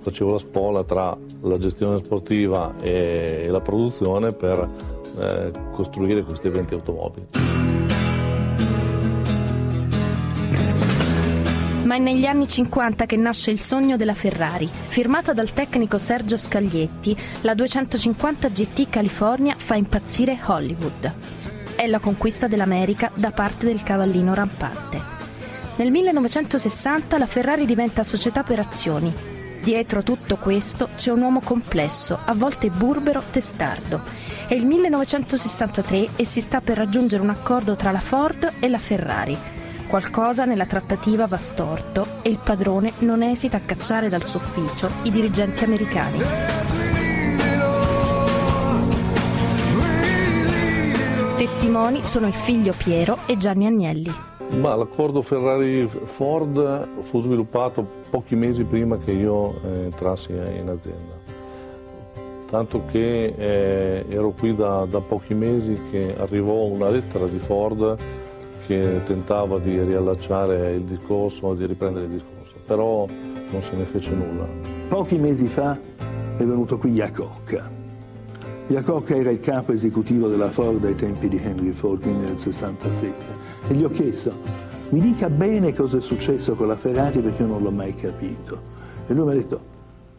facevo 0.00 0.32
la 0.32 0.38
spola 0.38 0.84
tra 0.84 1.14
la 1.42 1.58
gestione 1.58 1.98
sportiva 1.98 2.76
e 2.80 3.48
la 3.50 3.60
produzione 3.60 4.32
per 4.32 4.66
eh, 5.18 5.50
costruire 5.72 6.22
questi 6.22 6.48
20 6.48 6.72
automobili. 6.72 7.41
Ma 11.92 11.98
è 11.98 12.00
negli 12.00 12.24
anni 12.24 12.48
50 12.48 13.04
che 13.04 13.18
nasce 13.18 13.50
il 13.50 13.60
sogno 13.60 13.98
della 13.98 14.14
Ferrari. 14.14 14.66
Firmata 14.86 15.34
dal 15.34 15.52
tecnico 15.52 15.98
Sergio 15.98 16.38
Scaglietti, 16.38 17.14
la 17.42 17.52
250 17.52 18.48
GT 18.48 18.88
California 18.88 19.54
fa 19.58 19.74
impazzire 19.74 20.40
Hollywood. 20.42 21.12
È 21.76 21.86
la 21.86 21.98
conquista 21.98 22.48
dell'America 22.48 23.10
da 23.14 23.30
parte 23.30 23.66
del 23.66 23.82
cavallino 23.82 24.32
rampante. 24.32 25.02
Nel 25.76 25.90
1960 25.90 27.18
la 27.18 27.26
Ferrari 27.26 27.66
diventa 27.66 28.02
società 28.02 28.42
per 28.42 28.60
azioni. 28.60 29.12
Dietro 29.62 30.02
tutto 30.02 30.38
questo 30.38 30.88
c'è 30.96 31.10
un 31.10 31.20
uomo 31.20 31.40
complesso, 31.40 32.18
a 32.24 32.32
volte 32.32 32.70
burbero, 32.70 33.22
testardo. 33.30 34.00
È 34.48 34.54
il 34.54 34.64
1963 34.64 36.08
e 36.16 36.24
si 36.24 36.40
sta 36.40 36.62
per 36.62 36.78
raggiungere 36.78 37.22
un 37.22 37.28
accordo 37.28 37.76
tra 37.76 37.90
la 37.90 38.00
Ford 38.00 38.50
e 38.60 38.68
la 38.70 38.78
Ferrari 38.78 39.51
Qualcosa 39.92 40.46
nella 40.46 40.64
trattativa 40.64 41.26
va 41.26 41.36
storto 41.36 42.06
e 42.22 42.30
il 42.30 42.38
padrone 42.42 42.94
non 43.00 43.22
esita 43.22 43.58
a 43.58 43.60
cacciare 43.60 44.08
dal 44.08 44.24
suo 44.24 44.38
ufficio 44.38 44.88
i 45.02 45.10
dirigenti 45.10 45.64
americani. 45.64 46.18
Testimoni 51.36 52.04
sono 52.04 52.26
il 52.26 52.32
figlio 52.32 52.72
Piero 52.74 53.18
e 53.26 53.36
Gianni 53.36 53.66
Agnelli. 53.66 54.10
Ma 54.58 54.74
l'accordo 54.76 55.20
Ferrari-Ford 55.20 57.02
fu 57.02 57.20
sviluppato 57.20 57.86
pochi 58.08 58.34
mesi 58.34 58.64
prima 58.64 58.96
che 58.96 59.10
io 59.12 59.60
eh, 59.62 59.84
entrassi 59.84 60.32
in 60.32 60.70
azienda. 60.70 61.20
Tanto 62.48 62.86
che 62.90 63.34
eh, 63.36 64.06
ero 64.08 64.30
qui 64.30 64.54
da, 64.54 64.86
da 64.88 65.00
pochi 65.00 65.34
mesi 65.34 65.78
che 65.90 66.16
arrivò 66.18 66.62
una 66.62 66.88
lettera 66.88 67.26
di 67.26 67.38
Ford 67.38 67.98
che 68.66 69.00
tentava 69.04 69.58
di 69.58 69.82
riallacciare 69.82 70.74
il 70.74 70.82
discorso, 70.82 71.54
di 71.54 71.66
riprendere 71.66 72.06
il 72.06 72.12
discorso, 72.12 72.54
però 72.64 73.06
non 73.50 73.62
se 73.62 73.76
ne 73.76 73.84
fece 73.84 74.12
nulla. 74.12 74.46
Pochi 74.88 75.16
mesi 75.16 75.46
fa 75.46 75.78
è 76.36 76.44
venuto 76.44 76.78
qui 76.78 76.92
Iacocca. 76.92 77.70
Iacocca 78.68 79.14
era 79.14 79.30
il 79.30 79.40
capo 79.40 79.72
esecutivo 79.72 80.28
della 80.28 80.50
Ford 80.50 80.84
ai 80.84 80.94
tempi 80.94 81.28
di 81.28 81.40
Henry 81.42 81.72
Ford, 81.72 82.00
quindi 82.00 82.26
nel 82.26 82.38
67, 82.38 83.14
e 83.68 83.74
gli 83.74 83.84
ho 83.84 83.90
chiesto, 83.90 84.32
mi 84.90 85.00
dica 85.00 85.28
bene 85.28 85.74
cosa 85.74 85.98
è 85.98 86.00
successo 86.00 86.54
con 86.54 86.68
la 86.68 86.76
Ferrari 86.76 87.20
perché 87.20 87.42
io 87.42 87.48
non 87.48 87.62
l'ho 87.62 87.70
mai 87.70 87.94
capito. 87.94 88.70
E 89.06 89.14
lui 89.14 89.26
mi 89.26 89.32
ha 89.32 89.34
detto, 89.34 89.72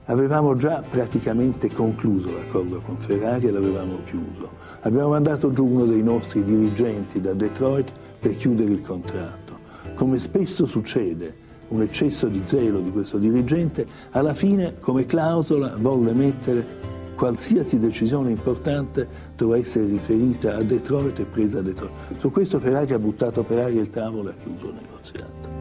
Avevamo 0.07 0.57
già 0.57 0.83
praticamente 0.87 1.69
concluso 1.69 2.29
l'accordo 2.29 2.81
con 2.81 2.97
Ferrari 2.97 3.47
e 3.47 3.51
l'avevamo 3.51 3.99
chiuso. 4.03 4.49
Abbiamo 4.81 5.07
mandato 5.07 5.53
giù 5.53 5.65
uno 5.65 5.85
dei 5.85 6.03
nostri 6.03 6.43
dirigenti 6.43 7.21
da 7.21 7.31
Detroit 7.31 7.89
per 8.23 8.37
chiudere 8.37 8.71
il 8.71 8.81
contratto. 8.81 9.59
Come 9.95 10.17
spesso 10.17 10.65
succede, 10.65 11.41
un 11.67 11.81
eccesso 11.81 12.27
di 12.27 12.41
zelo 12.45 12.79
di 12.79 12.89
questo 12.89 13.17
dirigente, 13.17 13.85
alla 14.11 14.33
fine 14.33 14.75
come 14.79 15.05
clausola 15.05 15.75
volle 15.77 16.13
mettere 16.13 16.91
qualsiasi 17.15 17.79
decisione 17.79 18.31
importante 18.31 19.05
doveva 19.35 19.61
essere 19.61 19.87
riferita 19.87 20.55
a 20.55 20.63
Detroit 20.63 21.19
e 21.19 21.25
presa 21.25 21.59
a 21.59 21.61
Detroit. 21.61 21.91
Su 22.19 22.31
questo 22.31 22.59
Ferrari 22.59 22.93
ha 22.93 22.99
buttato 22.99 23.43
per 23.43 23.59
aria 23.59 23.81
il 23.81 23.89
tavolo 23.89 24.29
e 24.29 24.31
ha 24.31 24.35
chiuso 24.41 24.67
il 24.67 24.75
negoziato. 24.81 25.51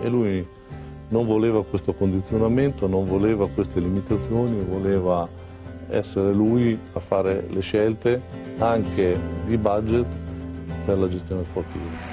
E 0.00 0.08
lui 0.08 0.46
non 1.10 1.26
voleva 1.26 1.62
questo 1.62 1.92
condizionamento, 1.92 2.86
non 2.86 3.04
voleva 3.04 3.46
queste 3.48 3.80
limitazioni, 3.80 4.64
voleva 4.64 5.28
essere 5.88 6.32
lui 6.32 6.78
a 6.94 7.00
fare 7.00 7.46
le 7.50 7.60
scelte 7.60 8.41
anche 8.58 9.18
di 9.46 9.56
budget 9.56 10.06
per 10.84 10.98
la 10.98 11.08
gestione 11.08 11.44
sportiva. 11.44 12.12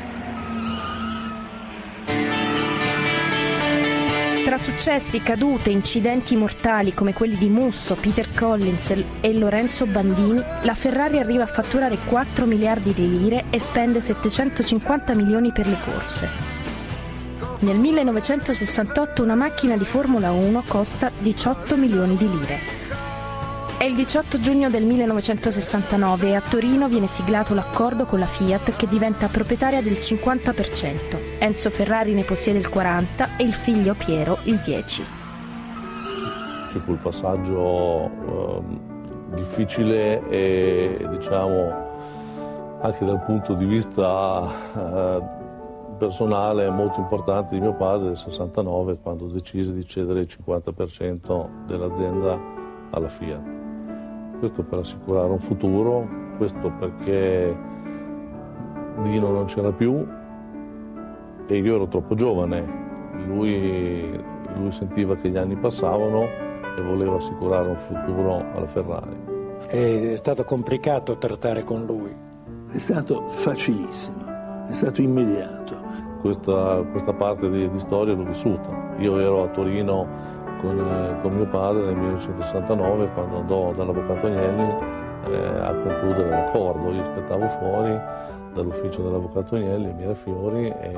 successi, 4.60 5.22
cadute, 5.22 5.70
incidenti 5.70 6.36
mortali 6.36 6.94
come 6.94 7.14
quelli 7.14 7.38
di 7.38 7.48
Musso, 7.48 7.96
Peter 7.96 8.28
Collins 8.34 8.94
e 9.22 9.34
Lorenzo 9.34 9.86
Bandini, 9.86 10.44
la 10.64 10.74
Ferrari 10.74 11.18
arriva 11.18 11.44
a 11.44 11.48
fatturare 11.48 11.98
4 12.06 12.46
miliardi 12.46 12.94
di 12.94 13.10
lire 13.10 13.46
e 13.50 13.60
spende 13.60 14.02
750 14.02 15.16
milioni 15.16 15.52
per 15.54 15.66
le 15.66 15.78
corse. 15.84 16.30
Nel 17.60 17.78
1968 17.78 19.24
una 19.24 19.36
macchina 19.36 19.78
di 19.78 19.86
Formula 19.86 20.32
1 20.32 20.64
costa 20.68 21.10
18 21.18 21.78
milioni 21.78 22.18
di 22.18 22.30
lire. 22.30 22.79
È 23.80 23.86
il 23.86 23.96
18 23.96 24.42
giugno 24.42 24.70
del 24.70 24.84
1969 24.84 26.28
e 26.28 26.36
a 26.36 26.42
Torino 26.42 26.90
viene 26.90 27.08
siglato 27.08 27.54
l'accordo 27.54 28.04
con 28.04 28.20
la 28.20 28.26
Fiat 28.26 28.76
che 28.76 28.90
diventa 28.90 29.30
proprietaria 29.30 29.82
del 29.82 29.94
50%. 29.94 31.40
Enzo 31.40 31.70
Ferrari 31.70 32.14
ne 32.14 32.26
possiede 32.26 32.60
il 32.60 32.68
40% 32.68 33.38
e 33.38 33.44
il 33.46 33.54
figlio 33.54 33.94
Piero 33.94 34.40
il 34.44 34.56
10%. 34.56 35.04
Ci 36.72 36.78
fu 36.80 36.92
il 36.92 36.98
passaggio 36.98 38.04
eh, 38.04 38.62
difficile 39.36 40.28
e 40.28 41.08
diciamo 41.12 42.80
anche 42.82 43.06
dal 43.06 43.24
punto 43.24 43.54
di 43.54 43.64
vista 43.64 44.46
eh, 44.76 45.22
personale 45.98 46.70
molto 46.70 47.00
importante 47.00 47.56
di 47.56 47.62
mio 47.62 47.76
padre 47.76 48.08
nel 48.08 48.18
69 48.18 48.98
quando 49.02 49.28
decise 49.28 49.74
di 49.74 49.86
cedere 49.86 50.20
il 50.20 50.28
50% 50.30 51.66
dell'azienda 51.66 52.38
alla 52.90 53.08
Fiat 53.08 53.60
questo 54.40 54.64
per 54.64 54.80
assicurare 54.80 55.30
un 55.30 55.40
futuro, 55.40 56.08
questo 56.38 56.72
perché 56.80 57.56
Dino 59.04 59.30
non 59.30 59.46
c'era 59.46 59.72
più 59.72 60.06
e 61.46 61.58
io 61.58 61.76
ero 61.76 61.88
troppo 61.88 62.16
giovane, 62.16 62.64
lui, 63.26 64.20
lui 64.56 64.72
sentiva 64.72 65.16
che 65.16 65.30
gli 65.30 65.38
anni 65.38 65.56
passavano 65.56 66.24
e 66.78 66.82
voleva 66.82 67.16
assicurare 67.16 67.70
un 67.70 67.78
futuro 67.78 68.44
alla 68.54 68.68
Ferrari. 68.68 69.38
È 69.68 70.16
stato 70.16 70.44
complicato 70.44 71.18
trattare 71.18 71.64
con 71.64 71.86
lui? 71.86 72.16
È 72.72 72.78
stato 72.78 73.28
facilissimo, 73.30 74.24
è 74.68 74.74
stato 74.74 75.02
immediato. 75.02 75.78
Questa, 76.22 76.84
questa 76.92 77.14
parte 77.14 77.50
di, 77.50 77.70
di 77.70 77.80
storia 77.80 78.14
l'ho 78.14 78.26
vissuta. 78.26 78.96
Io 78.98 79.18
ero 79.18 79.44
a 79.44 79.48
Torino 79.48 80.08
con, 80.60 80.80
eh, 80.80 81.22
con 81.22 81.34
mio 81.34 81.48
padre 81.48 81.86
nel 81.86 81.96
1969 81.96 83.10
quando 83.14 83.38
andò 83.40 83.74
dall'avvocato 83.74 84.28
Agnelli 84.28 84.76
eh, 85.28 85.60
a 85.60 85.74
concludere 85.74 86.30
l'accordo. 86.30 86.92
Io 86.92 87.02
aspettavo 87.02 87.48
fuori 87.48 88.00
dall'ufficio 88.54 89.04
dell'avvocato 89.04 89.56
Agnelli 89.56 89.94
Mirafiori 89.94 90.68
e, 90.68 90.96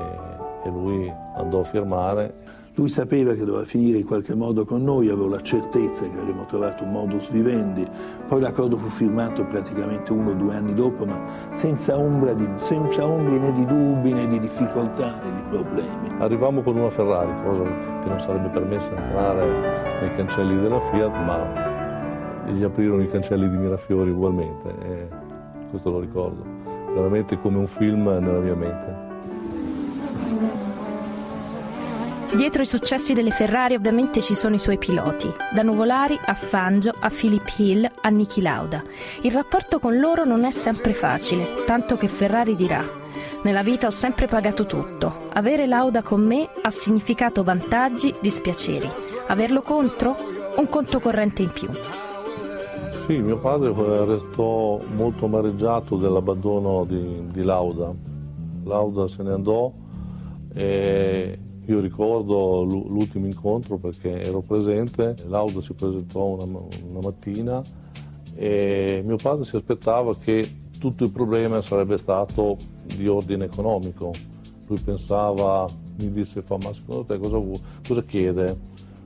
e 0.64 0.68
lui 0.68 1.12
andò 1.36 1.60
a 1.60 1.64
firmare. 1.64 2.34
Lui 2.74 2.88
sapeva 2.88 3.34
che 3.34 3.44
doveva 3.44 3.66
finire 3.66 3.98
in 3.98 4.06
qualche 4.06 4.34
modo 4.34 4.64
con 4.64 4.82
noi, 4.82 5.08
avevo 5.08 5.28
la 5.28 5.42
certezza 5.42 6.08
che 6.08 6.18
avremmo 6.18 6.46
trovato 6.46 6.84
un 6.84 6.92
modus 6.92 7.28
vivendi. 7.28 7.86
Poi 8.26 8.40
l'accordo 8.40 8.78
fu 8.78 8.88
firmato 8.88 9.44
praticamente 9.44 10.10
uno 10.10 10.30
o 10.30 10.32
due 10.32 10.54
anni 10.54 10.72
dopo, 10.72 11.04
ma 11.04 11.20
senza 11.50 11.98
ombra, 11.98 12.32
di, 12.32 12.48
senza 12.56 13.06
ombra 13.06 13.36
né 13.36 13.52
di 13.52 13.66
dubbi 13.66 14.14
né 14.14 14.26
di 14.26 14.38
difficoltà 14.38 15.20
né 15.22 15.34
di 15.34 15.42
problemi. 15.50 16.14
Arrivammo 16.18 16.62
con 16.62 16.76
una 16.76 16.88
Ferrari, 16.88 17.32
cosa 17.44 17.62
che 17.62 18.08
non 18.08 18.18
sarebbe 18.18 18.48
permessa 18.48 18.90
entrare 18.96 20.00
nei 20.00 20.10
cancelli 20.12 20.58
della 20.58 20.80
Fiat, 20.80 21.16
ma 21.26 22.50
gli 22.52 22.62
aprirono 22.62 23.02
i 23.02 23.08
cancelli 23.08 23.50
di 23.50 23.56
Mirafiori 23.58 24.08
ugualmente. 24.08 24.68
E 24.82 25.08
questo 25.68 25.90
lo 25.90 26.00
ricordo, 26.00 26.42
veramente 26.94 27.38
come 27.38 27.58
un 27.58 27.66
film 27.66 28.04
nella 28.04 28.40
mia 28.40 28.54
mente. 28.54 29.10
Dietro 32.34 32.62
i 32.62 32.66
successi 32.66 33.12
delle 33.12 33.30
Ferrari 33.30 33.74
ovviamente 33.74 34.20
ci 34.20 34.34
sono 34.34 34.54
i 34.54 34.58
suoi 34.58 34.78
piloti, 34.78 35.30
da 35.54 35.62
Nuvolari 35.62 36.18
a 36.24 36.34
Fangio 36.34 36.92
a 36.98 37.10
Philip 37.10 37.52
Hill 37.56 37.88
a 38.00 38.08
Niki 38.08 38.40
Lauda. 38.40 38.82
Il 39.22 39.32
rapporto 39.32 39.78
con 39.78 39.98
loro 39.98 40.24
non 40.24 40.44
è 40.44 40.50
sempre 40.50 40.92
facile, 40.92 41.46
tanto 41.66 41.96
che 41.96 42.08
Ferrari 42.08 42.56
dirà 42.56 43.00
nella 43.42 43.64
vita 43.64 43.88
ho 43.88 43.90
sempre 43.90 44.28
pagato 44.28 44.66
tutto. 44.66 45.28
Avere 45.32 45.66
Lauda 45.66 46.02
con 46.02 46.24
me 46.24 46.48
ha 46.62 46.70
significato 46.70 47.42
vantaggi, 47.42 48.14
dispiaceri. 48.20 48.88
Averlo 49.26 49.62
contro? 49.62 50.14
Un 50.56 50.68
conto 50.68 51.00
corrente 51.00 51.42
in 51.42 51.50
più. 51.50 51.68
Sì, 53.04 53.18
mio 53.18 53.38
padre 53.38 53.72
restò 54.04 54.78
molto 54.94 55.24
amareggiato 55.24 55.96
dell'abbandono 55.96 56.84
di, 56.84 57.26
di 57.32 57.42
Lauda. 57.42 57.90
Lauda 58.64 59.08
se 59.08 59.24
ne 59.24 59.32
andò 59.32 59.72
e 60.54 61.38
io 61.66 61.80
ricordo 61.80 62.64
l'ultimo 62.64 63.26
incontro 63.26 63.76
perché 63.76 64.20
ero 64.20 64.40
presente, 64.40 65.14
Lauda 65.26 65.60
si 65.60 65.72
presentò 65.74 66.30
una, 66.30 66.44
una, 66.44 66.98
mattina 67.00 67.62
e 68.34 69.02
mio 69.04 69.16
padre 69.16 69.44
si 69.44 69.54
aspettava 69.54 70.16
che 70.16 70.48
tutto 70.78 71.04
il 71.04 71.12
problema 71.12 71.60
sarebbe 71.60 71.96
stato 71.96 72.56
di 72.96 73.06
ordine 73.06 73.44
economico. 73.44 74.10
Lui 74.66 74.80
pensava, 74.80 75.64
mi 75.98 76.10
disse, 76.10 76.42
fa, 76.42 76.56
ma 76.56 76.72
secondo 76.72 77.04
te 77.04 77.18
cosa, 77.18 77.38
cosa 77.86 78.02
chiede? 78.02 78.58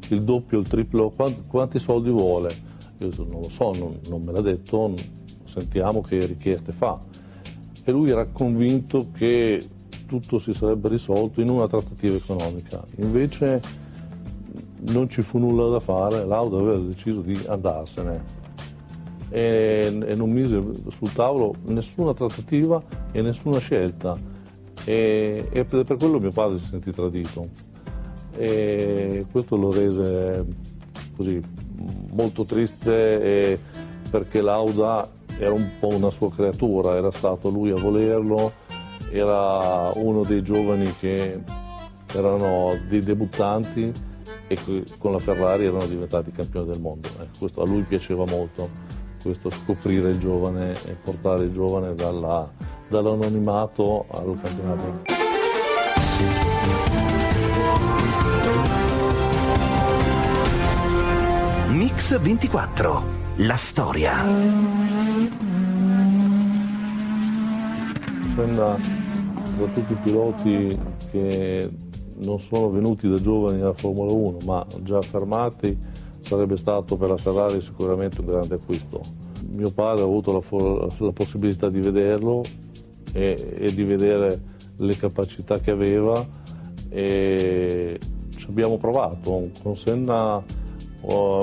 Il 0.08 0.22
doppio, 0.22 0.58
il 0.58 0.68
triplo, 0.68 1.10
quanti, 1.10 1.42
quanti 1.48 1.78
soldi 1.78 2.10
vuole? 2.10 2.54
Io 3.00 3.10
non 3.18 3.42
lo 3.42 3.50
so, 3.50 3.72
non, 3.72 3.98
non 4.08 4.22
me 4.22 4.32
l'ha 4.32 4.40
detto, 4.40 4.94
sentiamo 5.44 6.00
che 6.00 6.24
richieste 6.24 6.72
fa. 6.72 6.98
E 7.84 7.92
lui 7.92 8.08
era 8.08 8.26
convinto 8.28 9.08
che 9.12 9.60
tutto 10.06 10.38
si 10.38 10.52
sarebbe 10.52 10.88
risolto 10.88 11.40
in 11.40 11.48
una 11.48 11.66
trattativa 11.66 12.14
economica. 12.14 12.82
Invece 12.98 13.60
non 14.88 15.08
ci 15.08 15.22
fu 15.22 15.38
nulla 15.38 15.68
da 15.68 15.80
fare, 15.80 16.24
Lauda 16.24 16.58
aveva 16.58 16.78
deciso 16.78 17.20
di 17.20 17.38
andarsene. 17.46 18.44
E, 19.28 19.98
e 20.06 20.14
non 20.14 20.30
mise 20.30 20.60
sul 20.88 21.12
tavolo 21.12 21.54
nessuna 21.66 22.14
trattativa 22.14 22.80
e 23.12 23.20
nessuna 23.22 23.58
scelta. 23.58 24.16
E, 24.84 25.48
e 25.50 25.64
per 25.64 25.96
quello 25.98 26.20
mio 26.20 26.30
padre 26.30 26.58
si 26.58 26.66
sentì 26.66 26.92
tradito. 26.92 27.48
E 28.36 29.24
questo 29.30 29.56
lo 29.56 29.72
rese 29.72 30.46
così 31.16 31.40
molto 32.12 32.44
triste 32.44 33.58
perché 34.10 34.40
Lauda 34.40 35.08
era 35.38 35.52
un 35.52 35.68
po' 35.78 35.88
una 35.88 36.10
sua 36.10 36.30
creatura, 36.30 36.96
era 36.96 37.10
stato 37.10 37.50
lui 37.50 37.70
a 37.70 37.80
volerlo 37.80 38.52
era 39.10 39.90
uno 39.94 40.22
dei 40.22 40.42
giovani 40.42 40.92
che 40.98 41.40
erano 42.12 42.72
dei 42.88 43.00
debuttanti 43.00 43.92
e 44.48 44.58
con 44.98 45.12
la 45.12 45.18
Ferrari 45.18 45.66
erano 45.66 45.86
diventati 45.86 46.30
campioni 46.32 46.70
del 46.70 46.80
mondo. 46.80 47.08
Eh, 47.20 47.28
questo 47.38 47.62
a 47.62 47.66
lui 47.66 47.82
piaceva 47.82 48.24
molto, 48.26 48.70
questo 49.22 49.50
scoprire 49.50 50.10
il 50.10 50.18
giovane 50.18 50.72
e 50.72 50.96
portare 51.02 51.44
il 51.44 51.52
giovane 51.52 51.94
dalla, 51.94 52.48
dall'anonimato 52.88 54.06
al 54.10 54.38
campionato. 54.42 55.24
Mix 61.68 62.18
24, 62.18 63.04
la 63.36 63.56
storia. 63.56 64.75
Senna 68.36 68.76
tra 69.56 69.66
tutti 69.72 69.92
i 69.92 69.96
piloti 70.02 70.78
che 71.10 71.70
non 72.22 72.38
sono 72.38 72.68
venuti 72.68 73.08
da 73.08 73.16
giovani 73.16 73.62
alla 73.62 73.72
Formula 73.72 74.12
1 74.12 74.38
ma 74.44 74.66
già 74.82 75.00
fermati 75.00 75.76
sarebbe 76.20 76.56
stato 76.56 76.96
per 76.96 77.08
la 77.08 77.16
Ferrari 77.16 77.62
sicuramente 77.62 78.20
un 78.20 78.26
grande 78.26 78.56
acquisto. 78.56 79.00
Mio 79.52 79.70
padre 79.70 80.02
ha 80.02 80.06
avuto 80.06 80.32
la, 80.32 80.96
la 80.98 81.12
possibilità 81.12 81.70
di 81.70 81.80
vederlo 81.80 82.42
e, 83.12 83.54
e, 83.58 83.72
di 83.72 83.84
vedere 83.84 84.42
le 84.76 84.96
capacità 84.96 85.58
che 85.58 85.70
aveva 85.70 86.22
e 86.90 87.98
ci 88.36 88.46
abbiamo 88.50 88.76
provato. 88.76 89.48
Con 89.62 89.74
Senna 89.76 90.42
ho, 91.02 91.38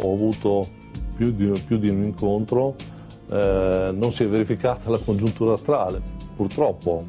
ho 0.00 0.12
avuto 0.12 0.66
più 1.14 1.32
di, 1.32 1.52
più 1.66 1.78
di, 1.78 1.90
un 1.90 2.02
incontro, 2.02 2.74
eh, 3.30 3.90
non 3.92 4.10
si 4.10 4.24
è 4.24 4.28
verificata 4.28 4.90
la 4.90 4.98
congiuntura 4.98 5.52
astrale, 5.52 6.23
purtroppo 6.34 7.04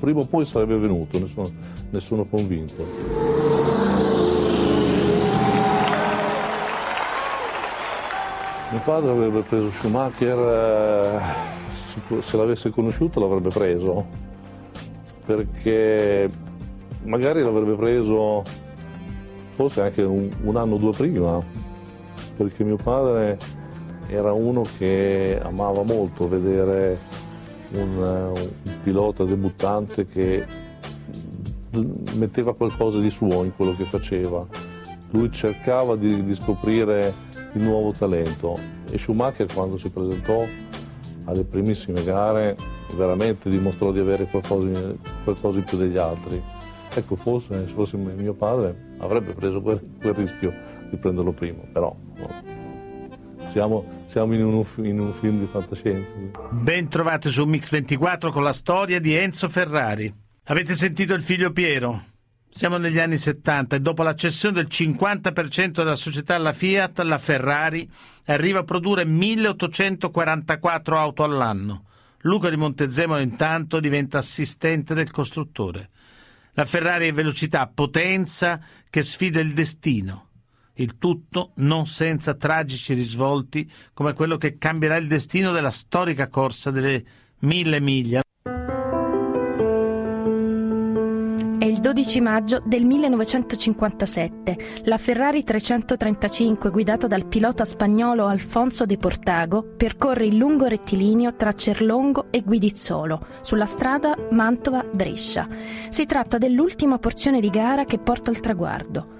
prima 0.00 0.20
o 0.20 0.24
poi 0.24 0.44
sarebbe 0.46 0.78
venuto, 0.78 1.18
ne 1.18 1.26
sono, 1.26 1.50
ne 1.90 2.00
sono 2.00 2.24
convinto. 2.24 2.82
Mio 8.70 8.80
padre 8.84 9.10
avrebbe 9.10 9.42
preso 9.42 9.70
Schumacher, 9.70 10.38
eh, 10.38 12.22
se 12.22 12.36
l'avesse 12.36 12.70
conosciuto 12.70 13.20
l'avrebbe 13.20 13.50
preso, 13.50 14.06
perché 15.26 16.28
magari 17.04 17.42
l'avrebbe 17.42 17.74
preso 17.74 18.42
forse 19.54 19.82
anche 19.82 20.02
un, 20.02 20.30
un 20.44 20.56
anno 20.56 20.76
o 20.76 20.78
due 20.78 20.92
prima, 20.92 21.38
perché 22.36 22.64
mio 22.64 22.76
padre 22.76 23.36
era 24.08 24.32
uno 24.32 24.62
che 24.78 25.38
amava 25.42 25.82
molto 25.82 26.26
vedere 26.28 27.09
un, 27.72 28.32
un 28.34 28.50
pilota 28.82 29.24
debuttante 29.24 30.04
che 30.04 30.44
metteva 32.14 32.54
qualcosa 32.54 32.98
di 32.98 33.10
suo 33.10 33.44
in 33.44 33.54
quello 33.54 33.74
che 33.76 33.84
faceva. 33.84 34.46
Lui 35.10 35.30
cercava 35.32 35.96
di, 35.96 36.22
di 36.22 36.34
scoprire 36.34 37.12
il 37.54 37.62
nuovo 37.62 37.92
talento 37.92 38.56
e 38.90 38.98
Schumacher 38.98 39.52
quando 39.52 39.76
si 39.76 39.90
presentò 39.90 40.44
alle 41.24 41.44
primissime 41.44 42.02
gare 42.04 42.56
veramente 42.96 43.48
dimostrò 43.48 43.92
di 43.92 44.00
avere 44.00 44.26
qualcosa, 44.26 44.68
qualcosa 45.24 45.58
in 45.58 45.64
più 45.64 45.78
degli 45.78 45.96
altri. 45.96 46.40
Ecco, 46.92 47.14
forse 47.14 47.66
se 47.66 47.72
fosse 47.72 47.96
mio 47.96 48.34
padre 48.34 48.94
avrebbe 48.98 49.32
preso 49.32 49.60
quel, 49.60 49.80
quel 50.00 50.14
rischio 50.14 50.52
di 50.90 50.96
prenderlo 50.96 51.32
prima, 51.32 51.62
però 51.72 51.94
siamo, 53.46 53.84
siamo 54.10 54.34
in, 54.34 54.44
un, 54.44 54.66
in, 54.84 54.98
un, 54.98 55.12
film 55.12 55.38
di 55.38 55.46
fantascienza. 55.46 56.10
Ben 56.50 56.88
trovate 56.88 57.28
su 57.28 57.46
Mix24 57.46 58.32
con 58.32 58.42
la 58.42 58.52
storia 58.52 58.98
di 58.98 59.14
Enzo 59.14 59.48
Ferrari. 59.48 60.12
Avete 60.46 60.74
sentito 60.74 61.14
il 61.14 61.22
figlio 61.22 61.52
Piero? 61.52 62.06
Siamo 62.50 62.76
negli 62.76 62.98
anni 62.98 63.18
70 63.18 63.76
e 63.76 63.80
dopo 63.80 64.02
la 64.02 64.16
cessione 64.16 64.56
del 64.56 64.66
50% 64.68 65.70
della 65.70 65.94
società 65.94 66.34
alla 66.34 66.52
Fiat, 66.52 66.98
la 67.02 67.18
Ferrari 67.18 67.88
arriva 68.24 68.58
a 68.58 68.64
produrre 68.64 69.04
1844 69.04 70.98
auto 70.98 71.22
all'anno. 71.22 71.84
Luca 72.22 72.50
di 72.50 72.56
Montezemolo 72.56 73.20
intanto 73.20 73.78
diventa 73.78 74.18
assistente 74.18 74.92
del 74.92 75.12
costruttore. 75.12 75.90
La 76.54 76.64
Ferrari 76.64 77.06
è 77.06 77.12
velocità, 77.12 77.70
potenza 77.72 78.60
che 78.90 79.02
sfida 79.02 79.38
il 79.38 79.54
destino. 79.54 80.29
Il 80.80 80.96
tutto 80.96 81.50
non 81.56 81.86
senza 81.86 82.32
tragici 82.32 82.94
risvolti 82.94 83.70
come 83.92 84.14
quello 84.14 84.38
che 84.38 84.56
cambierà 84.56 84.96
il 84.96 85.08
destino 85.08 85.52
della 85.52 85.70
storica 85.70 86.28
corsa 86.28 86.70
delle 86.70 87.04
mille 87.40 87.80
miglia. 87.80 88.22
È 91.58 91.64
il 91.66 91.80
12 91.80 92.20
maggio 92.22 92.62
del 92.64 92.86
1957. 92.86 94.56
La 94.84 94.96
Ferrari 94.96 95.44
335, 95.44 96.70
guidata 96.70 97.06
dal 97.06 97.26
pilota 97.26 97.66
spagnolo 97.66 98.24
Alfonso 98.24 98.86
de 98.86 98.96
Portago, 98.96 99.74
percorre 99.76 100.24
il 100.24 100.36
lungo 100.36 100.64
rettilineo 100.64 101.34
tra 101.34 101.52
Cerlongo 101.52 102.28
e 102.30 102.40
Guidizzolo, 102.40 103.26
sulla 103.42 103.66
strada 103.66 104.16
Mantova-Brescia. 104.30 105.46
Si 105.90 106.06
tratta 106.06 106.38
dell'ultima 106.38 106.98
porzione 106.98 107.40
di 107.40 107.50
gara 107.50 107.84
che 107.84 107.98
porta 107.98 108.30
al 108.30 108.40
traguardo. 108.40 109.18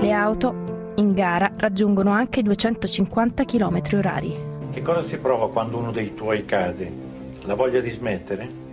Le 0.00 0.12
auto 0.12 0.92
in 0.96 1.12
gara 1.12 1.50
raggiungono 1.56 2.10
anche 2.10 2.40
i 2.40 2.42
250 2.42 3.44
km 3.44 3.82
orari. 3.94 4.34
Che 4.72 4.82
cosa 4.82 5.02
si 5.02 5.16
prova 5.16 5.50
quando 5.50 5.78
uno 5.78 5.90
dei 5.92 6.14
tuoi 6.14 6.44
cade? 6.44 6.92
La 7.42 7.54
voglia 7.54 7.80
di 7.80 7.90
smettere? 7.90 8.64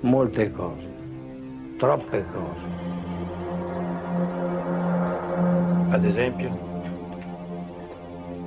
molte 0.00 0.52
cose, 0.52 0.86
troppe 1.76 2.24
cose. 2.32 2.76
Ad 5.90 6.04
esempio? 6.04 6.66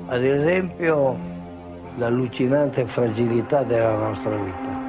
Ad 0.08 0.24
esempio 0.24 1.18
l'allucinante 1.98 2.86
fragilità 2.86 3.64
della 3.64 3.96
nostra 3.98 4.36
vita. 4.36 4.80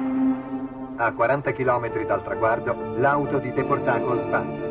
A 1.03 1.11
40 1.11 1.51
km 1.51 2.05
dal 2.05 2.23
traguardo, 2.23 2.75
l'auto 2.97 3.39
di 3.39 3.51
Deportaco 3.51 4.15
sbanda. 4.19 4.62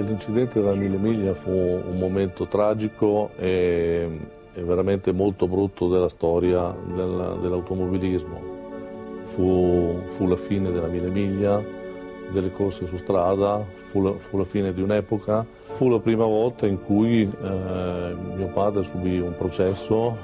L'incidente 0.00 0.60
della 0.60 0.74
Mille 0.74 0.98
Miglia 0.98 1.32
fu 1.32 1.50
un 1.50 1.96
momento 1.98 2.44
tragico 2.44 3.30
e, 3.38 4.06
veramente 4.54 5.10
molto 5.12 5.48
brutto 5.48 5.88
della 5.88 6.10
storia 6.10 6.74
del, 6.94 7.38
dell'automobilismo. 7.40 8.54
Fu, 9.28 9.98
fu, 10.16 10.26
la 10.26 10.36
fine 10.36 10.70
della 10.70 10.86
mille 10.86 11.08
miglia, 11.08 11.62
delle 12.30 12.52
corse 12.52 12.86
su 12.86 12.98
strada, 12.98 13.62
fu 13.90 14.02
la, 14.02 14.12
fu 14.12 14.36
la 14.36 14.44
fine 14.44 14.72
di 14.74 14.82
un'epoca, 14.82 15.44
fu 15.76 15.88
la 15.88 15.98
prima 15.98 16.24
volta 16.24 16.66
in 16.66 16.82
cui 16.82 17.22
eh, 17.22 18.14
mio 18.34 18.50
padre 18.52 18.84
subì 18.84 19.18
un 19.18 19.34
processo, 19.36 20.14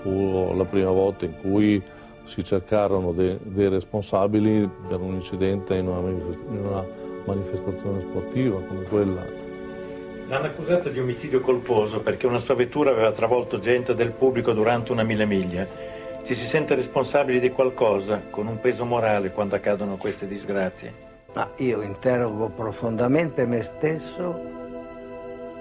fu 0.00 0.52
la 0.56 0.64
prima 0.64 0.90
volta 0.90 1.24
in 1.24 1.34
cui 1.40 1.80
si 2.24 2.44
cercarono 2.44 3.12
de, 3.12 3.38
dei 3.42 3.68
responsabili 3.68 4.68
per 4.88 5.00
un 5.00 5.14
incidente 5.14 5.74
in 5.74 5.88
una, 5.88 5.98
una 5.98 7.00
manifestazione 7.24 8.00
sportiva 8.00 8.60
come 8.60 8.84
quella. 8.84 9.24
L'hanno 10.28 10.46
accusato 10.46 10.88
di 10.88 11.00
omicidio 11.00 11.40
colposo 11.40 12.00
perché 12.00 12.26
una 12.26 12.38
sua 12.38 12.54
vettura 12.54 12.90
aveva 12.90 13.12
travolto 13.12 13.58
gente 13.58 13.94
del 13.94 14.12
pubblico 14.12 14.52
durante 14.52 14.92
una 14.92 15.02
mille 15.02 15.26
miglia 15.26 15.92
ci 16.24 16.36
si 16.36 16.46
sente 16.46 16.76
responsabili 16.76 17.40
di 17.40 17.50
qualcosa 17.50 18.22
con 18.30 18.46
un 18.46 18.60
peso 18.60 18.84
morale 18.84 19.32
quando 19.32 19.56
accadono 19.56 19.96
queste 19.96 20.28
disgrazie? 20.28 21.10
Ma 21.34 21.50
io 21.56 21.82
interrogo 21.82 22.48
profondamente 22.48 23.44
me 23.44 23.62
stesso 23.62 24.40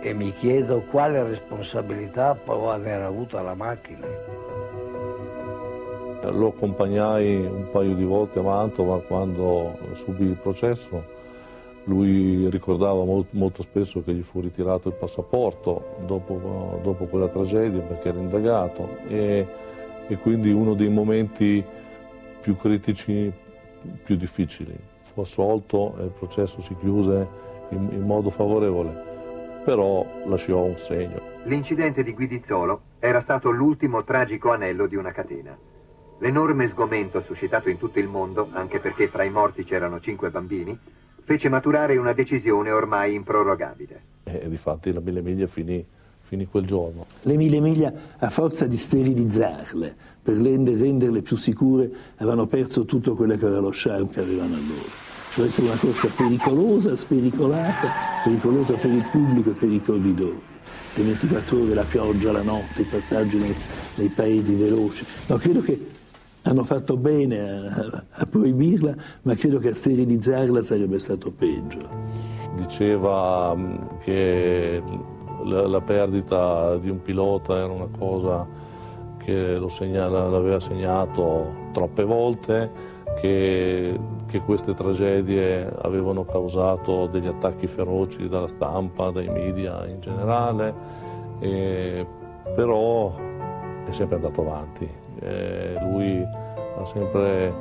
e 0.02 0.14
mi 0.14 0.32
chiedo 0.34 0.82
quale 0.82 1.24
responsabilità 1.24 2.36
può 2.36 2.72
aver 2.72 3.02
avuto 3.02 3.42
la 3.42 3.56
macchina. 3.56 4.06
Lo 6.30 6.50
accompagnai 6.50 7.38
un 7.38 7.72
paio 7.72 7.96
di 7.96 8.04
volte 8.04 8.40
a 8.40 8.44
Mantova 8.44 9.02
quando 9.02 9.78
subì 9.94 10.26
il 10.26 10.38
processo. 10.40 11.20
Lui 11.86 12.50
ricordava 12.50 13.04
molto, 13.04 13.30
molto 13.32 13.62
spesso 13.64 14.04
che 14.04 14.14
gli 14.14 14.22
fu 14.22 14.40
ritirato 14.40 14.90
il 14.90 14.96
passaporto 14.96 15.96
dopo, 16.06 16.80
dopo 16.84 17.06
quella 17.06 17.28
tragedia 17.28 17.82
perché 17.82 18.10
era 18.10 18.20
indagato. 18.20 18.88
E 19.08 19.48
e 20.12 20.18
quindi 20.18 20.52
uno 20.52 20.74
dei 20.74 20.90
momenti 20.90 21.64
più 22.42 22.58
critici, 22.58 23.32
più 24.04 24.16
difficili. 24.18 24.78
Fu 25.04 25.22
assolto 25.22 25.96
e 26.00 26.04
il 26.04 26.12
processo 26.12 26.60
si 26.60 26.76
chiuse 26.78 27.28
in, 27.70 27.88
in 27.92 28.02
modo 28.02 28.30
favorevole, 28.30 28.92
però 29.64 30.06
lasciò 30.26 30.64
un 30.64 30.78
segno. 30.78 31.20
L'incidente 31.44 32.04
di 32.04 32.14
Guidizzolo 32.14 32.82
era 33.00 33.22
stato 33.22 33.52
l'ultimo 33.52 34.04
tragico 34.04 34.52
anello 34.52 34.86
di 34.86 34.98
una 34.98 35.12
catena. 35.12 35.58
L'enorme 36.20 36.68
sgomento 36.68 37.22
suscitato 37.22 37.70
in 37.70 37.78
tutto 37.78 38.00
il 38.00 38.08
mondo, 38.08 38.50
anche 38.52 38.80
perché 38.80 39.08
fra 39.08 39.24
i 39.24 39.30
morti 39.30 39.64
c'erano 39.64 40.02
cinque 40.02 40.30
bambini, 40.30 40.78
fece 41.32 41.48
maturare 41.48 41.96
una 41.96 42.12
decisione 42.12 42.72
ormai 42.72 43.14
improrogabile. 43.14 44.02
E 44.24 44.50
di 44.50 44.58
fatti 44.58 44.92
la 44.92 45.00
Mille 45.00 45.22
Miglia 45.22 45.48
finì 45.48 45.86
finì 46.20 46.46
quel 46.46 46.66
giorno. 46.66 47.08
Le 47.24 47.36
mille 47.36 47.60
miglia, 47.60 47.92
a 48.18 48.30
forza 48.30 48.66
di 48.66 48.78
sterilizzarle, 48.78 49.94
per 50.24 50.38
renderle 50.38 51.22
più 51.22 51.36
sicure, 51.36 51.92
avevano 52.18 52.46
perso 52.48 52.86
tutto 52.86 53.16
quello 53.16 53.36
che 53.36 53.46
era 53.46 53.60
lo 53.60 53.72
charme 53.74 54.08
che 54.12 54.22
avevano 54.22 54.56
allora. 54.56 55.10
Cioè 55.32 55.48
essere 55.48 55.68
una 55.68 55.76
corsa 55.76 56.08
pericolosa, 56.16 56.96
spericolata, 56.96 57.90
pericolosa 58.24 58.74
per 58.76 58.92
il 58.92 59.06
pubblico 59.12 59.50
e 59.50 59.54
per 59.54 59.70
i 59.70 59.82
corridori. 59.82 60.42
Le 60.96 61.04
24 61.04 61.62
ore, 61.62 61.74
la 61.74 61.84
pioggia, 61.84 62.32
la 62.32 62.44
notte, 62.44 62.82
i 62.82 62.86
passaggi 62.86 63.38
nei, 63.38 63.56
nei 63.96 64.10
paesi 64.10 64.54
veloci. 64.54 65.06
No, 65.28 65.36
credo 65.36 65.60
che 65.62 65.86
hanno 66.44 66.64
fatto 66.64 66.98
bene 66.98 67.40
a, 67.40 68.04
a, 68.10 68.26
proibirla, 68.26 68.96
ma 69.24 69.36
credo 69.36 69.60
che 69.60 69.70
a 69.70 69.76
sterilizzarla 69.76 70.62
sarebbe 70.64 71.00
stato 71.00 71.32
peggio. 71.32 71.80
Diceva 72.56 73.54
mm, 73.56 73.76
che 74.00 74.82
la, 75.44 75.68
la, 75.68 75.82
perdita 75.82 76.78
di 76.78 76.90
un 76.90 77.02
pilota 77.02 77.58
era 77.58 77.72
una 77.72 77.90
cosa 77.98 78.48
che 79.18 79.62
segnala, 79.68 80.28
l'aveva 80.28 80.60
segnato 80.60 81.70
troppe 81.72 82.04
volte, 82.04 82.72
che, 83.20 84.00
che, 84.26 84.40
queste 84.42 84.74
tragedie 84.74 85.72
avevano 85.82 86.26
causato 86.26 87.06
degli 87.06 87.28
attacchi 87.28 87.68
feroci 87.68 88.28
dalla 88.28 88.48
stampa, 88.48 89.12
dai 89.12 89.30
media 89.30 89.86
in 89.86 90.00
generale, 90.00 90.74
e, 91.40 92.06
però 92.56 93.14
è 93.86 93.92
sempre 93.92 94.16
andato 94.16 94.42
avanti. 94.42 95.01
Lui 95.22 96.26
ha 96.78 96.86
sempre 96.86 97.54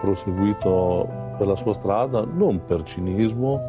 proseguito 0.00 1.08
per 1.36 1.46
la 1.46 1.56
sua 1.56 1.72
strada, 1.72 2.24
non 2.24 2.64
per 2.64 2.82
cinismo, 2.82 3.60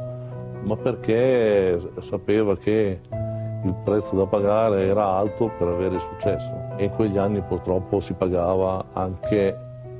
ma 0.62 0.76
perché 0.76 1.80
sapeva 2.00 2.58
che 2.58 3.00
il 3.64 3.76
prezzo 3.84 4.16
da 4.16 4.26
pagare 4.26 4.86
era 4.86 5.06
alto 5.06 5.52
per 5.58 5.68
avere 5.68 6.00
successo 6.00 6.54
e 6.78 6.86
in 6.86 6.92
quegli 6.92 7.18
anni 7.18 7.42
purtroppo 7.42 8.00
si 8.00 8.14
pagava 8.14 8.86
anche 8.94 9.58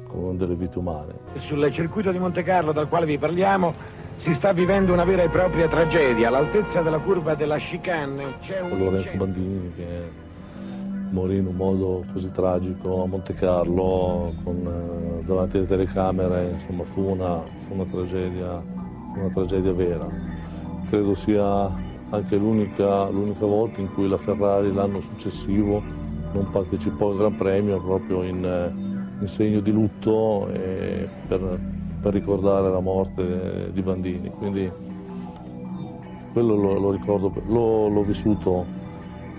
con 0.08 0.38
delle 0.38 0.56
vite 0.56 0.78
umane. 0.78 1.14
Sul 1.36 1.70
circuito 1.72 2.12
di 2.12 2.20
Monte 2.20 2.44
Carlo 2.44 2.72
dal 2.72 2.88
quale 2.88 3.06
vi 3.06 3.18
parliamo 3.18 3.74
si 4.16 4.34
sta 4.34 4.52
vivendo 4.52 4.94
una 4.94 5.04
vera 5.04 5.24
e 5.24 5.30
propria 5.30 5.68
tragedia. 5.68 6.28
All'altezza 6.28 6.82
della 6.82 7.00
curva 7.00 7.36
della 7.36 7.58
chicane 7.58 8.38
c'è 8.42 8.62
un... 8.62 8.78
Lorenzo 8.78 9.16
Bandini 9.16 9.74
che 9.76 10.26
morì 11.12 11.38
in 11.38 11.48
un 11.48 11.56
modo 11.56 12.04
così 12.12 12.30
tragico 12.32 13.04
a 13.04 13.08
Monte 13.08 13.34
Carlo 13.34 14.32
con, 14.44 14.58
eh, 14.66 15.26
davanti 15.26 15.58
alle 15.58 15.68
telecamere, 15.68 16.52
insomma 16.54 16.84
fu 16.84 17.02
una, 17.02 17.42
fu 17.66 17.74
una, 17.74 17.86
tragedia, 17.86 18.62
una 19.16 19.30
tragedia 19.34 19.74
vera. 19.74 20.08
Credo 20.90 21.14
sia 21.14 21.86
anche 22.10 22.36
l'unica, 22.38 23.10
l'unica 23.10 23.46
volta 23.46 23.82
in 23.82 23.94
cui 23.94 24.08
la 24.08 24.18
Ferrari 24.18 24.74
l'anno 24.74 25.02
successivo 25.02 25.82
non 26.32 26.50
partecipò 26.50 27.12
al 27.12 27.18
Gran 27.18 27.36
Premio 27.36 27.78
proprio 27.78 28.24
in, 28.24 29.18
in 29.20 29.28
segno 29.28 29.60
di 29.60 29.72
lutto 29.72 30.48
per, 31.28 31.60
per 32.02 32.14
ricordare 32.14 32.70
la 32.70 32.80
morte 32.80 33.72
di 33.74 33.82
Bandini. 33.82 34.30
Quindi 34.30 34.70
quello 36.32 36.56
lo, 36.56 36.80
lo 36.80 36.92
ricordo, 36.92 37.32
l'ho, 37.48 37.88
l'ho 37.88 38.04
vissuto 38.04 38.66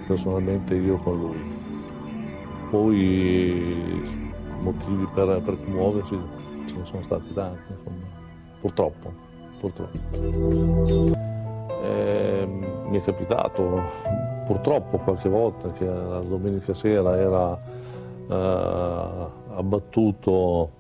personalmente 0.06 0.74
io 0.74 0.96
con 0.98 1.18
lui. 1.18 1.57
Poi 2.70 4.02
motivi 4.60 5.06
per, 5.14 5.40
per 5.42 5.58
commuoverci 5.64 6.18
ce 6.66 6.74
ne 6.74 6.84
sono 6.84 7.02
stati 7.02 7.32
tanti, 7.32 7.72
insomma. 7.72 8.06
purtroppo. 8.60 9.12
purtroppo. 9.60 11.16
E, 11.82 12.48
mi 12.88 12.98
è 12.98 13.02
capitato 13.02 13.80
purtroppo 14.44 14.96
qualche 14.98 15.28
volta 15.28 15.70
che 15.72 15.84
la 15.84 16.20
domenica 16.20 16.72
sera 16.72 17.16
era 17.18 17.60
eh, 18.28 19.30
abbattuto, 19.54 20.70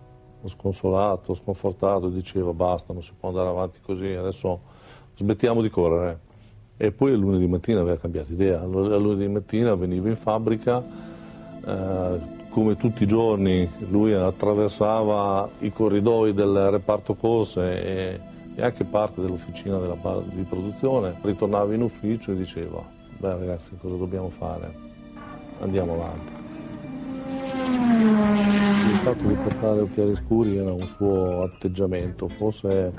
sconsolato, 0.44 1.34
sconfortato, 1.34 2.08
diceva 2.08 2.52
basta, 2.52 2.92
non 2.92 3.02
si 3.02 3.12
può 3.18 3.28
andare 3.28 3.48
avanti 3.48 3.80
così, 3.82 4.06
adesso 4.12 4.60
smettiamo 5.16 5.60
di 5.60 5.68
correre. 5.68 6.26
E 6.76 6.92
poi 6.92 7.10
il 7.10 7.18
lunedì 7.18 7.46
mattina 7.46 7.80
aveva 7.80 7.98
cambiato 7.98 8.32
idea, 8.32 8.62
il 8.62 8.70
lunedì 8.70 9.26
mattina 9.28 9.74
veniva 9.74 10.08
in 10.08 10.16
fabbrica, 10.16 10.82
eh, 11.64 12.36
come 12.48 12.76
tutti 12.76 13.04
i 13.04 13.06
giorni 13.06 13.70
lui 13.90 14.12
attraversava 14.12 15.48
i 15.60 15.70
corridoi 15.70 16.32
del 16.34 16.70
reparto 16.70 17.14
corse 17.14 17.82
e, 17.82 18.20
e 18.54 18.62
anche 18.62 18.84
parte 18.84 19.20
dell'officina 19.20 19.78
della, 19.78 19.96
di 20.24 20.42
produzione, 20.42 21.14
ritornava 21.22 21.72
in 21.74 21.82
ufficio 21.82 22.32
e 22.32 22.36
diceva, 22.36 22.82
beh 23.18 23.38
ragazzi 23.38 23.76
cosa 23.80 23.96
dobbiamo 23.96 24.30
fare? 24.30 24.86
Andiamo 25.60 25.92
avanti. 25.94 26.36
Il 28.90 28.98
fatto 29.02 29.24
di 29.24 29.34
portare 29.34 29.80
occhiali 29.80 30.16
scuri 30.16 30.56
era 30.56 30.72
un 30.72 30.88
suo 30.88 31.42
atteggiamento, 31.42 32.28
forse 32.28 32.92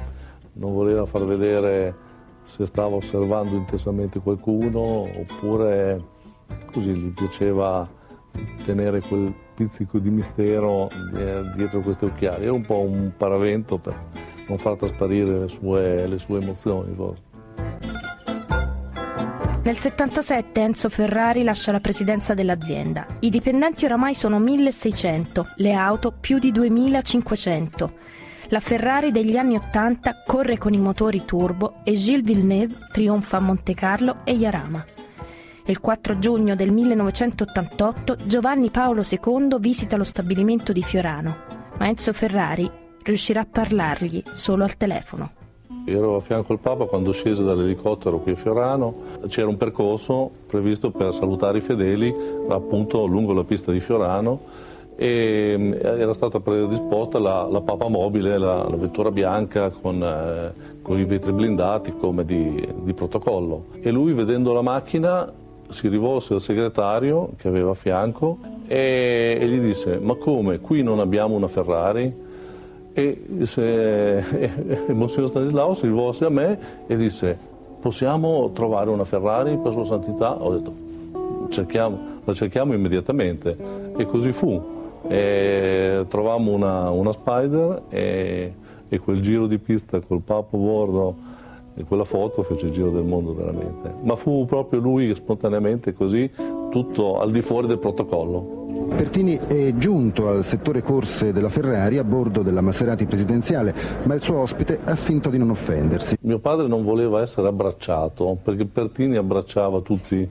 non 0.54 0.74
voleva 0.74 1.06
far 1.06 1.24
vedere 1.26 2.08
se 2.44 2.66
stava 2.66 2.96
osservando 2.96 3.56
intensamente 3.56 4.20
qualcuno 4.20 4.80
oppure 4.80 6.00
così 6.72 6.94
gli 6.94 7.12
piaceva 7.12 7.88
tenere 8.66 9.02
quel 9.02 9.34
pizzico 9.56 10.00
di 10.00 10.10
mistero 10.10 10.88
dietro 11.56 11.82
questi 11.82 12.06
occhiali. 12.06 12.44
Era 12.44 12.54
un 12.54 12.66
po' 12.66 12.80
un 12.80 13.12
paravento 13.16 13.78
per 13.78 13.96
non 14.48 14.58
far 14.58 14.76
trasparire 14.76 15.40
le 15.40 15.48
sue, 15.48 16.08
le 16.08 16.20
sue 16.20 16.42
emozioni 16.42 16.94
forse. 16.96 17.28
Nel 19.62 19.78
77 19.78 20.62
Enzo 20.62 20.90
Ferrari 20.90 21.44
lascia 21.44 21.72
la 21.72 21.80
presidenza 21.80 22.34
dell'azienda. 22.34 23.06
I 23.20 23.30
dipendenti 23.30 23.86
oramai 23.86 24.16
sono 24.16 24.40
1600, 24.40 25.48
le 25.58 25.74
auto 25.74 26.12
più 26.12 26.40
di 26.40 26.52
2500. 26.52 27.92
La 28.48 28.62
Ferrari 28.62 29.12
degli 29.12 29.38
anni 29.38 29.56
80 29.56 30.24
corre 30.26 30.58
con 30.58 30.74
i 30.74 30.80
motori 30.80 31.24
turbo 31.24 31.82
e 31.84 31.94
Gilles 31.94 32.24
Villeneuve 32.24 32.78
trionfa 32.92 33.38
a 33.38 33.42
Monte 33.42 33.76
Carlo 33.76 34.22
e 34.24 34.32
Yarama. 34.32 34.84
Il 35.70 35.82
4 35.82 36.18
giugno 36.18 36.56
del 36.56 36.72
1988 36.72 38.16
Giovanni 38.26 38.72
Paolo 38.72 39.04
II 39.08 39.58
visita 39.60 39.98
lo 39.98 40.04
stabilimento 40.04 40.74
di 40.74 40.82
Fiorano, 40.82 41.36
ma 41.78 41.88
Enzo 41.88 42.12
Ferrari 42.12 42.68
riuscirà 43.04 43.42
a 43.42 43.48
parlargli 43.48 44.24
solo 44.32 44.64
al 44.64 44.76
telefono. 44.78 45.30
Ero 45.86 46.16
a 46.16 46.22
fianco 46.22 46.54
al 46.54 46.60
Papa 46.60 46.86
quando 46.86 47.12
scese 47.12 47.44
dall'elicottero 47.44 48.18
qui 48.18 48.32
a 48.32 48.36
Fiorano, 48.36 48.96
c'era 49.28 49.48
un 49.48 49.58
percorso 49.58 50.32
previsto 50.48 50.90
per 50.90 51.14
salutare 51.14 51.60
i 51.60 51.62
fedeli 51.62 52.12
appunto 52.48 53.06
lungo 53.06 53.34
la 53.34 53.44
pista 53.44 53.72
di 53.72 53.80
Fiorano 53.80 54.40
e 54.96 55.56
mm, 55.56 55.74
era 55.84 56.14
stata 56.14 56.40
predisposta 56.40 57.20
la, 57.20 57.48
la 57.48 57.62
Papa 57.62 57.88
mobile, 57.88 58.40
la, 58.40 58.68
la 58.68 58.76
vettura 58.76 59.12
bianca 59.12 59.70
con, 59.70 60.02
eh, 60.02 60.52
con, 60.82 60.98
i 60.98 61.04
vetri 61.04 61.32
blindati 61.32 61.94
come 61.94 62.26
di, 62.26 62.68
di 62.82 62.94
protocollo. 62.96 63.66
E 63.82 63.92
lui 63.92 64.14
vedendo 64.14 64.52
la 64.52 64.64
macchina 64.64 65.32
si 65.70 65.88
rivolse 65.88 66.34
al 66.34 66.42
segretario 66.42 67.32
che 67.38 67.48
aveva 67.48 67.72
a 67.72 67.74
fianco 67.74 68.38
e, 68.68 69.38
e 69.40 69.48
gli 69.48 69.60
disse 69.60 70.00
ma 70.00 70.16
come 70.16 70.60
qui 70.60 70.84
non 70.84 71.00
abbiamo 71.00 71.36
una 71.36 71.48
Ferrari? 71.48 72.28
E, 72.92 73.26
se, 73.42 74.18
e 74.88 74.94
Monsignor 74.94 75.30
Stanislao 75.30 75.74
si 75.74 75.86
rivolse 75.86 76.26
a 76.26 76.30
me 76.30 76.60
e 76.88 76.96
disse 76.98 77.38
possiamo 77.80 78.52
trovare 78.52 78.90
una 78.90 79.06
Ferrari 79.06 79.58
per 79.58 79.72
sua 79.74 79.86
santità? 79.86 80.42
Ho 80.42 80.58
detto 80.58 80.88
cerchiamo, 81.50 82.22
la 82.24 82.34
cerchiamo 82.34 82.74
immediatamente 82.74 83.56
e 83.96 84.06
così 84.06 84.32
fu. 84.32 84.78
E 85.08 86.06
trovammo 86.08 86.52
una, 86.52 86.90
una 86.90 87.12
Spider 87.12 87.84
e, 87.90 88.54
e 88.88 89.00
quel 89.00 89.22
giro 89.22 89.48
di 89.48 89.58
pista 89.58 90.00
col 90.02 90.22
papo 90.22 90.58
bordo 90.58 91.16
e 91.80 91.86
quella 91.86 92.04
foto 92.04 92.44
fece 92.44 92.66
il 92.66 92.72
giro 92.74 92.92
del 92.92 93.06
mondo 93.06 93.34
veramente. 93.34 93.94
Ma 94.02 94.18
fu 94.18 94.44
proprio 94.46 94.82
lui 94.82 95.16
spontaneamente 95.16 95.94
così, 95.94 96.30
tutto 96.70 97.22
al 97.22 97.32
di 97.32 97.42
fuori 97.42 97.68
del 97.68 97.80
protocollo. 97.80 98.58
Pertini 98.96 99.38
è 99.38 99.74
giunto 99.76 100.28
al 100.28 100.44
settore 100.44 100.82
corse 100.82 101.32
della 101.32 101.48
Ferrari 101.48 101.98
a 101.98 102.04
bordo 102.04 102.42
della 102.42 102.60
Maserati 102.60 103.06
presidenziale, 103.06 103.74
ma 104.04 104.14
il 104.14 104.22
suo 104.22 104.40
ospite 104.40 104.82
ha 104.84 104.96
finto 104.96 105.30
di 105.30 105.38
non 105.38 105.52
offendersi. 105.52 106.18
Mio 106.22 106.40
padre 106.40 106.68
non 106.68 106.84
voleva 106.84 107.22
essere 107.22 107.48
abbracciato, 107.48 108.38
perché 108.44 108.66
Pertini 108.66 109.16
abbracciava 109.16 109.80
tutti, 109.80 110.28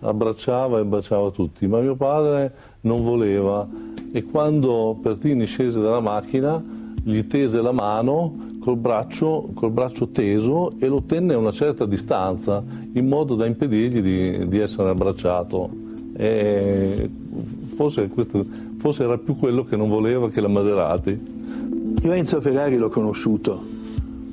abbracciava 0.00 0.80
e 0.80 0.84
baciava 0.84 1.30
tutti, 1.30 1.66
ma 1.66 1.80
mio 1.80 1.94
padre 1.94 2.52
non 2.82 3.02
voleva 3.02 3.66
e 4.12 4.22
quando 4.24 4.98
Pertini 5.02 5.46
scese 5.46 5.80
dalla 5.80 6.00
macchina 6.00 6.62
gli 7.02 7.26
tese 7.26 7.62
la 7.62 7.72
mano 7.72 8.46
col 8.68 8.76
braccio, 8.76 9.48
col 9.54 9.70
braccio, 9.70 10.08
teso 10.08 10.74
e 10.78 10.88
lo 10.88 11.04
tenne 11.06 11.32
a 11.32 11.38
una 11.38 11.52
certa 11.52 11.86
distanza 11.86 12.62
in 12.92 13.08
modo 13.08 13.34
da 13.34 13.46
impedirgli 13.46 14.02
di, 14.02 14.46
di 14.46 14.58
essere 14.58 14.90
abbracciato. 14.90 15.70
Forse, 17.74 18.08
questo, 18.08 18.44
forse, 18.76 19.04
era 19.04 19.16
più 19.16 19.36
quello 19.36 19.64
che 19.64 19.74
non 19.74 19.88
voleva 19.88 20.28
che 20.28 20.42
la 20.42 20.48
Maserati. 20.48 21.18
Io 22.02 22.12
Enzo 22.12 22.42
Ferrari 22.42 22.76
l'ho 22.76 22.90
conosciuto, 22.90 23.58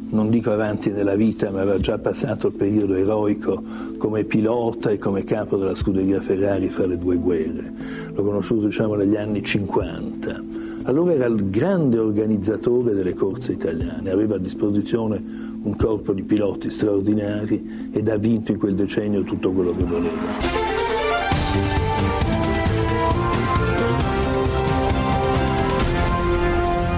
non 0.10 0.30
dico 0.30 0.52
avanti 0.52 0.92
nella 0.92 1.16
vita, 1.16 1.50
ma 1.50 1.62
aveva 1.62 1.80
già 1.80 1.98
passato 1.98 2.48
il 2.48 2.56
periodo 2.56 2.96
eroico 2.96 3.64
come 3.98 4.26
pilota 4.26 4.90
e 4.90 4.98
come 4.98 5.24
capo 5.24 5.56
della 5.56 5.76
scuderia 5.76 6.20
Ferrari 6.20 6.68
fra 6.68 6.86
le 6.86 6.98
due 6.98 7.16
guerre. 7.16 7.72
L'ho 8.14 8.22
conosciuto 8.22 8.66
diciamo 8.66 8.96
negli 8.96 9.16
anni 9.16 9.42
50 9.42 10.65
allora 10.86 11.14
era 11.14 11.26
il 11.26 11.50
grande 11.50 11.98
organizzatore 11.98 12.94
delle 12.94 13.14
corse 13.14 13.54
italiane, 13.54 14.10
aveva 14.12 14.36
a 14.36 14.40
disposizione 14.40 15.16
un 15.64 15.76
corpo 15.76 16.14
di 16.14 16.22
piloti 16.22 16.70
straordinari 16.70 17.90
ed 17.92 18.08
ha 18.08 18.18
vinto 18.18 18.52
in 18.52 18.60
quel 18.60 18.76
decennio 18.76 19.24
tutto 19.24 19.52
quello 19.52 19.76
che 19.76 19.84
voleva. 19.84 20.64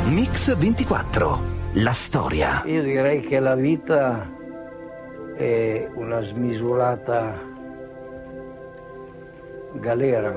Mix 0.09 0.57
24, 0.57 1.41
la 1.73 1.91
storia. 1.91 2.63
Io 2.65 2.83
direi 2.83 3.21
che 3.21 3.39
la 3.39 3.55
vita 3.55 4.29
è 5.35 5.89
una 5.93 6.21
smisurata 6.23 7.46
galera. 9.73 10.33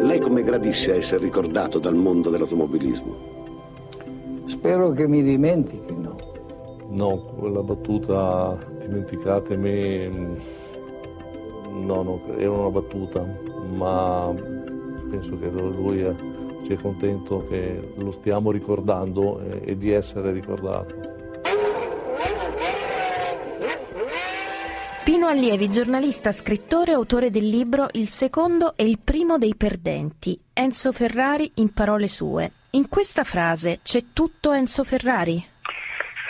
Lei 0.00 0.20
come 0.20 0.42
gradisce 0.42 0.94
essere 0.94 1.24
ricordato 1.24 1.78
dal 1.78 1.94
mondo 1.94 2.30
dell'automobilismo? 2.30 3.36
Spero 4.46 4.90
che 4.92 5.06
mi 5.06 5.22
dimentichino. 5.22 6.16
No, 6.90 7.18
quella 7.38 7.62
battuta 7.62 8.58
dimenticatemi, 8.80 10.10
no, 11.84 12.02
no, 12.02 12.20
era 12.36 12.50
una 12.50 12.70
battuta, 12.70 13.26
ma 13.76 14.34
penso 15.10 15.38
che 15.38 15.48
lui 15.50 16.02
sia 16.62 16.76
contento 16.78 17.46
che 17.48 17.92
lo 17.96 18.10
stiamo 18.10 18.50
ricordando 18.50 19.40
e, 19.40 19.60
e 19.64 19.76
di 19.76 19.90
essere 19.90 20.32
ricordato. 20.32 21.07
Allievi, 25.28 25.70
giornalista, 25.70 26.32
scrittore, 26.32 26.92
autore 26.92 27.30
del 27.30 27.46
libro 27.46 27.88
Il 27.92 28.08
secondo 28.08 28.72
e 28.74 28.84
il 28.84 28.98
primo 28.98 29.36
dei 29.36 29.54
perdenti. 29.56 30.40
Enzo 30.54 30.90
Ferrari 30.90 31.52
in 31.56 31.74
parole 31.74 32.08
sue. 32.08 32.50
In 32.70 32.88
questa 32.88 33.24
frase 33.24 33.80
c'è 33.82 34.04
tutto 34.14 34.52
Enzo 34.52 34.84
Ferrari? 34.84 35.46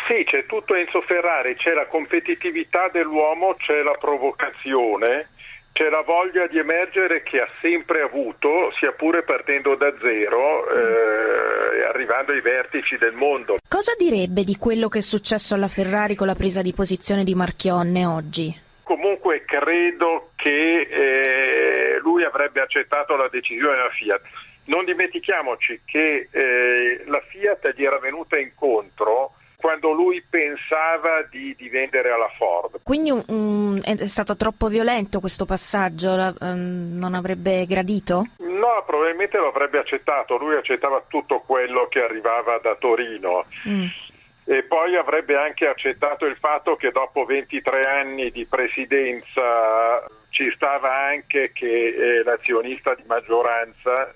Sì, 0.08 0.24
c'è 0.24 0.46
tutto 0.46 0.74
Enzo 0.74 1.00
Ferrari, 1.02 1.54
c'è 1.54 1.74
la 1.74 1.86
competitività 1.86 2.88
dell'uomo, 2.92 3.54
c'è 3.54 3.82
la 3.82 3.96
provocazione, 4.00 5.28
c'è 5.72 5.88
la 5.90 6.02
voglia 6.02 6.48
di 6.48 6.58
emergere 6.58 7.22
che 7.22 7.40
ha 7.40 7.48
sempre 7.62 8.00
avuto, 8.00 8.72
sia 8.80 8.90
pure 8.90 9.22
partendo 9.22 9.76
da 9.76 9.94
zero 10.02 10.68
eh, 10.70 11.78
e 11.78 11.84
arrivando 11.84 12.32
ai 12.32 12.40
vertici 12.40 12.98
del 12.98 13.12
mondo. 13.12 13.58
Cosa 13.68 13.92
direbbe 13.96 14.42
di 14.42 14.56
quello 14.56 14.88
che 14.88 14.98
è 14.98 15.02
successo 15.02 15.54
alla 15.54 15.68
Ferrari 15.68 16.16
con 16.16 16.26
la 16.26 16.34
presa 16.34 16.62
di 16.62 16.72
posizione 16.72 17.22
di 17.22 17.36
Marchionne 17.36 18.04
oggi? 18.04 18.66
Comunque 18.88 19.44
credo 19.44 20.30
che 20.34 20.80
eh, 20.80 21.98
lui 22.00 22.24
avrebbe 22.24 22.62
accettato 22.62 23.16
la 23.16 23.28
decisione 23.28 23.76
della 23.76 23.90
Fiat. 23.90 24.22
Non 24.64 24.86
dimentichiamoci 24.86 25.82
che 25.84 26.28
eh, 26.30 27.02
la 27.04 27.20
Fiat 27.28 27.74
gli 27.76 27.84
era 27.84 27.98
venuta 27.98 28.38
incontro 28.38 29.34
quando 29.56 29.90
lui 29.90 30.24
pensava 30.26 31.20
di, 31.28 31.54
di 31.58 31.68
vendere 31.68 32.10
alla 32.10 32.30
Ford. 32.38 32.80
Quindi 32.82 33.10
um, 33.10 33.78
è 33.82 34.06
stato 34.06 34.36
troppo 34.36 34.68
violento 34.68 35.20
questo 35.20 35.44
passaggio, 35.44 36.16
la, 36.16 36.32
um, 36.40 36.96
non 36.96 37.12
avrebbe 37.12 37.66
gradito? 37.66 38.24
No, 38.38 38.84
probabilmente 38.86 39.36
lo 39.36 39.48
avrebbe 39.48 39.78
accettato, 39.78 40.38
lui 40.38 40.56
accettava 40.56 41.04
tutto 41.08 41.40
quello 41.40 41.88
che 41.88 42.02
arrivava 42.02 42.58
da 42.62 42.74
Torino. 42.76 43.44
Mm. 43.68 43.86
E 44.50 44.62
poi 44.62 44.96
avrebbe 44.96 45.36
anche 45.36 45.68
accettato 45.68 46.24
il 46.24 46.38
fatto 46.38 46.74
che 46.76 46.90
dopo 46.90 47.26
23 47.26 47.84
anni 47.84 48.30
di 48.30 48.46
presidenza 48.46 50.06
ci 50.30 50.50
stava 50.54 50.90
anche 50.90 51.52
che 51.52 51.66
eh, 51.88 52.22
l'azionista 52.22 52.94
di 52.94 53.02
maggioranza 53.04 54.10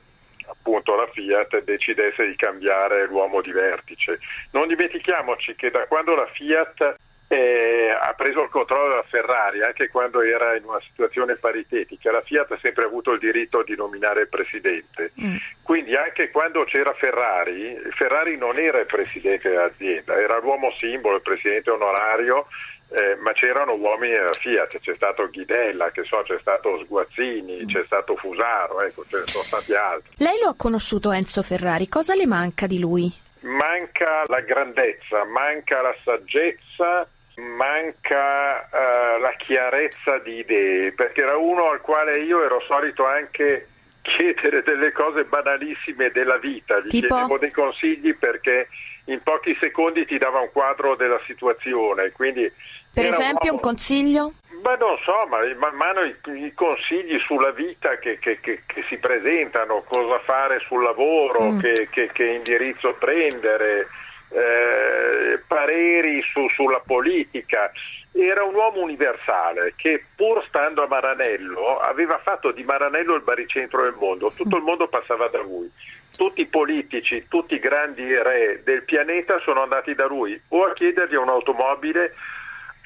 appunto 0.47 0.97
la 0.97 1.07
Fiat 1.13 1.65
decidesse 1.65 2.27
di 2.27 2.37
cambiare 2.37 3.07
l'uomo 3.09 3.43
di 3.43 3.53
vertice. 3.53 4.21
Non 4.53 4.69
dimentichiamoci 4.69 5.55
che 5.55 5.71
da 5.71 5.87
quando 5.87 6.15
la 6.15 6.27
Fiat 6.33 6.97
eh, 7.33 7.89
ha 7.99 8.13
preso 8.13 8.43
il 8.43 8.51
controllo 8.51 8.91
della 8.91 9.05
Ferrari, 9.09 9.63
anche 9.63 9.89
quando 9.89 10.21
era 10.21 10.55
in 10.55 10.65
una 10.65 10.81
situazione 10.83 11.37
paritetica, 11.37 12.13
la 12.13 12.21
Fiat 12.21 12.53
ha 12.53 12.59
sempre 12.61 12.85
avuto 12.85 13.13
il 13.13 13.21
diritto 13.21 13.63
di 13.63 13.75
nominare 13.75 14.23
il 14.23 14.29
presidente. 14.29 15.13
Mm. 15.19 15.37
Quindi 15.63 15.97
anche 15.97 16.31
quando 16.31 16.65
c'era 16.65 16.93
Ferrari, 16.93 17.75
Ferrari 17.97 18.37
non 18.37 18.59
era 18.59 18.81
il 18.81 18.87
presidente 18.87 19.49
dell'azienda, 19.49 20.21
era 20.21 20.39
l'uomo 20.41 20.75
simbolo, 20.77 21.17
il 21.17 21.23
presidente 21.23 21.71
onorario 21.71 22.49
eh, 22.91 23.17
ma 23.17 23.33
c'erano 23.33 23.77
uomini 23.77 24.13
della 24.13 24.35
Fiat, 24.35 24.79
c'è 24.79 24.95
stato 24.95 25.31
Ghidella, 25.31 25.91
so, 26.05 26.23
c'è 26.25 26.37
stato 26.39 26.83
Sguazzini, 26.85 27.63
mm. 27.63 27.67
c'è 27.67 27.83
stato 27.87 28.15
Fusaro, 28.17 28.83
ecco, 28.83 29.07
ce 29.09 29.21
ne 29.21 29.27
sono 29.27 29.45
stati 29.45 29.73
altri. 29.75 30.13
Lei 30.19 30.39
lo 30.39 30.51
ha 30.51 30.55
conosciuto 30.55 31.13
Enzo 31.13 31.43
Ferrari, 31.43 31.89
cosa 31.89 32.15
le 32.15 32.27
manca 32.27 32.67
di 32.67 32.79
lui? 32.79 33.11
Manca 33.41 34.25
la 34.27 34.41
grandezza, 34.41 35.25
manca 35.25 35.81
la 35.81 35.95
saggezza, 36.05 37.09
manca 37.43 38.69
uh, 38.71 39.21
la 39.21 39.35
chiarezza 39.37 40.19
di 40.19 40.39
idee, 40.39 40.93
perché 40.93 41.23
era 41.23 41.37
uno 41.37 41.71
al 41.71 41.81
quale 41.81 42.19
io 42.21 42.45
ero 42.45 42.61
solito 42.67 43.07
anche 43.07 43.69
chiedere 44.03 44.63
delle 44.63 44.93
cose 44.93 45.25
banalissime 45.25 46.11
della 46.11 46.39
vita, 46.39 46.81
gli 46.81 46.89
tipo? 46.89 47.15
chiedevo 47.15 47.39
dei 47.39 47.51
consigli 47.51 48.15
perché 48.17 48.69
in 49.07 49.21
pochi 49.23 49.57
secondi 49.61 50.05
ti 50.05 50.19
dava 50.19 50.41
un 50.41 50.51
quadro 50.53 50.97
della 50.97 51.21
situazione, 51.27 52.11
quindi 52.13 52.51
per 52.93 53.07
esempio 53.07 53.51
un, 53.51 53.57
un 53.57 53.61
consiglio? 53.61 54.33
Beh, 54.63 54.77
non 54.77 54.97
so, 55.03 55.27
ma 55.29 55.39
man 55.57 55.75
mano 55.75 56.03
i, 56.03 56.15
i 56.45 56.53
consigli 56.55 57.19
sulla 57.21 57.51
vita 57.51 57.99
che, 57.99 58.19
che, 58.19 58.39
che, 58.41 58.63
che, 58.65 58.85
si 58.89 58.97
presentano, 58.97 59.83
cosa 59.89 60.21
fare 60.21 60.61
sul 60.67 60.83
lavoro, 60.83 61.51
mm. 61.51 61.59
che, 61.59 62.33
indirizzo 62.33 62.95
prendere, 62.95 63.89
eh, 64.33 65.41
pareri 65.47 66.23
su, 66.23 66.49
sulla 66.49 66.81
politica. 66.85 67.71
Era 68.15 68.45
un 68.45 68.55
uomo 68.55 68.81
universale 68.81 69.75
che 69.77 70.05
pur 70.15 70.45
stando 70.49 70.83
a 70.83 70.87
Maranello 70.87 71.79
aveva 71.79 72.19
fatto 72.19 72.51
di 72.51 72.63
Maranello 72.63 73.15
il 73.15 73.23
baricentro 73.23 73.83
del 73.83 73.95
mondo, 73.99 74.33
tutto 74.35 74.57
il 74.57 74.63
mondo 74.63 74.89
passava 74.89 75.29
da 75.29 75.41
lui. 75.41 75.71
Tutti 76.15 76.43
i 76.43 76.47
politici, 76.47 77.27
tutti 77.29 77.55
i 77.55 77.59
grandi 77.59 78.05
re 78.05 78.61
del 78.65 78.83
pianeta 78.85 79.39
sono 79.41 79.63
andati 79.63 79.95
da 79.95 80.07
lui 80.07 80.39
o 80.49 80.65
a 80.65 80.73
chiedergli 80.75 81.15
un'automobile 81.15 82.15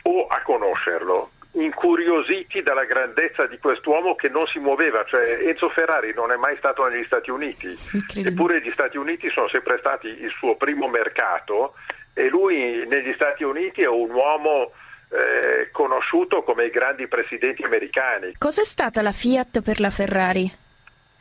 o 0.02 0.26
a 0.28 0.40
conoscerlo, 0.42 1.30
incuriositi 1.56 2.62
dalla 2.62 2.84
grandezza 2.84 3.46
di 3.46 3.58
quest'uomo 3.58 4.14
che 4.14 4.28
non 4.28 4.46
si 4.46 4.58
muoveva, 4.58 5.04
cioè 5.04 5.38
Enzo 5.42 5.70
Ferrari 5.70 6.12
non 6.14 6.30
è 6.30 6.36
mai 6.36 6.56
stato 6.58 6.86
negli 6.86 7.04
Stati 7.04 7.30
Uniti, 7.30 7.74
eppure 8.22 8.60
gli 8.60 8.70
Stati 8.72 8.96
Uniti 8.96 9.30
sono 9.30 9.48
sempre 9.48 9.78
stati 9.78 10.08
il 10.08 10.30
suo 10.36 10.56
primo 10.56 10.88
mercato 10.88 11.74
e 12.12 12.28
lui 12.28 12.86
negli 12.86 13.12
Stati 13.14 13.42
Uniti 13.42 13.82
è 13.82 13.88
un 13.88 14.10
uomo 14.10 14.72
eh, 15.10 15.70
conosciuto 15.72 16.42
come 16.42 16.66
i 16.66 16.70
grandi 16.70 17.06
presidenti 17.06 17.62
americani. 17.62 18.34
Cos'è 18.36 18.64
stata 18.64 19.00
la 19.00 19.12
Fiat 19.12 19.62
per 19.62 19.80
la 19.80 19.90
Ferrari? 19.90 20.52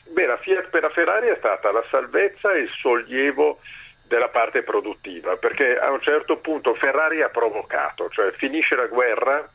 Beh, 0.07 0.25
la 0.25 0.37
Fiat 0.37 0.69
per 0.69 0.81
la 0.81 0.89
Ferrari 0.89 1.27
è 1.27 1.35
stata 1.37 1.71
la 1.71 1.83
salvezza 1.89 2.51
e 2.53 2.61
il 2.61 2.69
sollievo 2.81 3.59
della 4.07 4.29
parte 4.29 4.63
produttiva, 4.63 5.37
perché 5.37 5.77
a 5.77 5.91
un 5.91 6.01
certo 6.01 6.37
punto 6.37 6.75
Ferrari 6.75 7.21
ha 7.21 7.29
provocato, 7.29 8.09
cioè 8.09 8.31
finisce 8.33 8.75
la 8.75 8.85
guerra, 8.87 9.49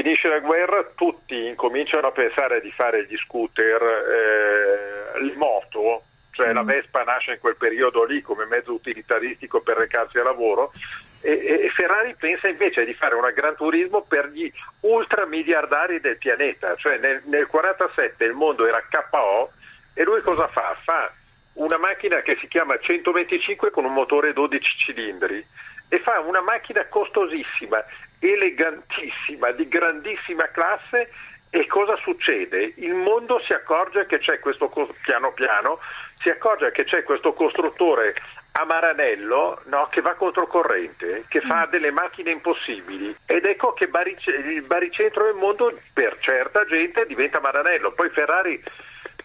finisce 0.00 0.28
la 0.28 0.38
guerra, 0.38 0.84
tutti 0.94 1.46
incominciano 1.46 2.06
a 2.06 2.12
pensare 2.12 2.60
di 2.60 2.70
fare 2.70 3.04
gli 3.06 3.16
scooter, 3.16 3.82
eh, 3.82 5.20
le 5.20 5.34
moto, 5.34 6.04
cioè 6.30 6.52
mm. 6.52 6.54
la 6.54 6.62
Vespa 6.62 7.02
nasce 7.02 7.32
in 7.32 7.40
quel 7.40 7.56
periodo 7.56 8.04
lì 8.04 8.22
come 8.22 8.44
mezzo 8.44 8.72
utilitaristico 8.72 9.60
per 9.60 9.76
recarsi 9.76 10.18
a 10.18 10.22
lavoro 10.22 10.72
e, 11.20 11.64
e 11.64 11.70
Ferrari 11.74 12.14
pensa 12.16 12.46
invece 12.46 12.84
di 12.84 12.94
fare 12.94 13.16
una 13.16 13.32
Gran 13.32 13.56
Turismo 13.56 14.02
per 14.02 14.28
gli 14.28 14.50
ultramiliardari 14.80 16.00
del 16.00 16.16
pianeta, 16.16 16.76
cioè 16.76 16.98
nel 16.98 17.22
1947 17.24 18.24
il 18.24 18.34
mondo 18.34 18.66
era 18.66 18.80
KO 18.88 19.50
e 19.94 20.04
lui 20.04 20.20
cosa 20.20 20.46
fa? 20.46 20.76
Fa 20.84 21.12
una 21.54 21.76
macchina 21.76 22.22
che 22.22 22.36
si 22.40 22.46
chiama 22.46 22.78
125 22.78 23.72
con 23.72 23.84
un 23.84 23.92
motore 23.92 24.32
12 24.32 24.78
cilindri 24.78 25.44
e 25.88 25.98
fa 26.00 26.20
una 26.20 26.40
macchina 26.40 26.86
costosissima, 26.86 27.84
elegantissima, 28.18 29.50
di 29.52 29.68
grandissima 29.68 30.48
classe 30.50 31.10
e 31.50 31.66
cosa 31.66 31.96
succede? 31.96 32.74
Il 32.76 32.94
mondo 32.94 33.40
si 33.40 33.52
accorge 33.52 34.06
che 34.06 34.18
c'è 34.18 34.38
questo 34.38 34.70
piano 35.02 35.32
piano, 35.32 35.78
si 36.20 36.28
accorge 36.28 36.72
che 36.72 36.84
c'è 36.84 37.02
questo 37.04 37.32
costruttore 37.32 38.14
a 38.52 38.64
Maranello 38.64 39.62
no, 39.66 39.88
che 39.90 40.00
va 40.00 40.14
controcorrente, 40.14 41.24
che 41.28 41.40
fa 41.40 41.66
mm. 41.66 41.70
delle 41.70 41.90
macchine 41.90 42.30
impossibili 42.32 43.14
ed 43.24 43.44
ecco 43.44 43.72
che 43.72 43.84
il 43.84 44.62
baricentro 44.62 45.24
del 45.24 45.34
mondo 45.34 45.78
per 45.92 46.16
certa 46.20 46.64
gente 46.66 47.06
diventa 47.06 47.40
Maranello. 47.40 47.92
Poi 47.92 48.10
Ferrari 48.10 48.60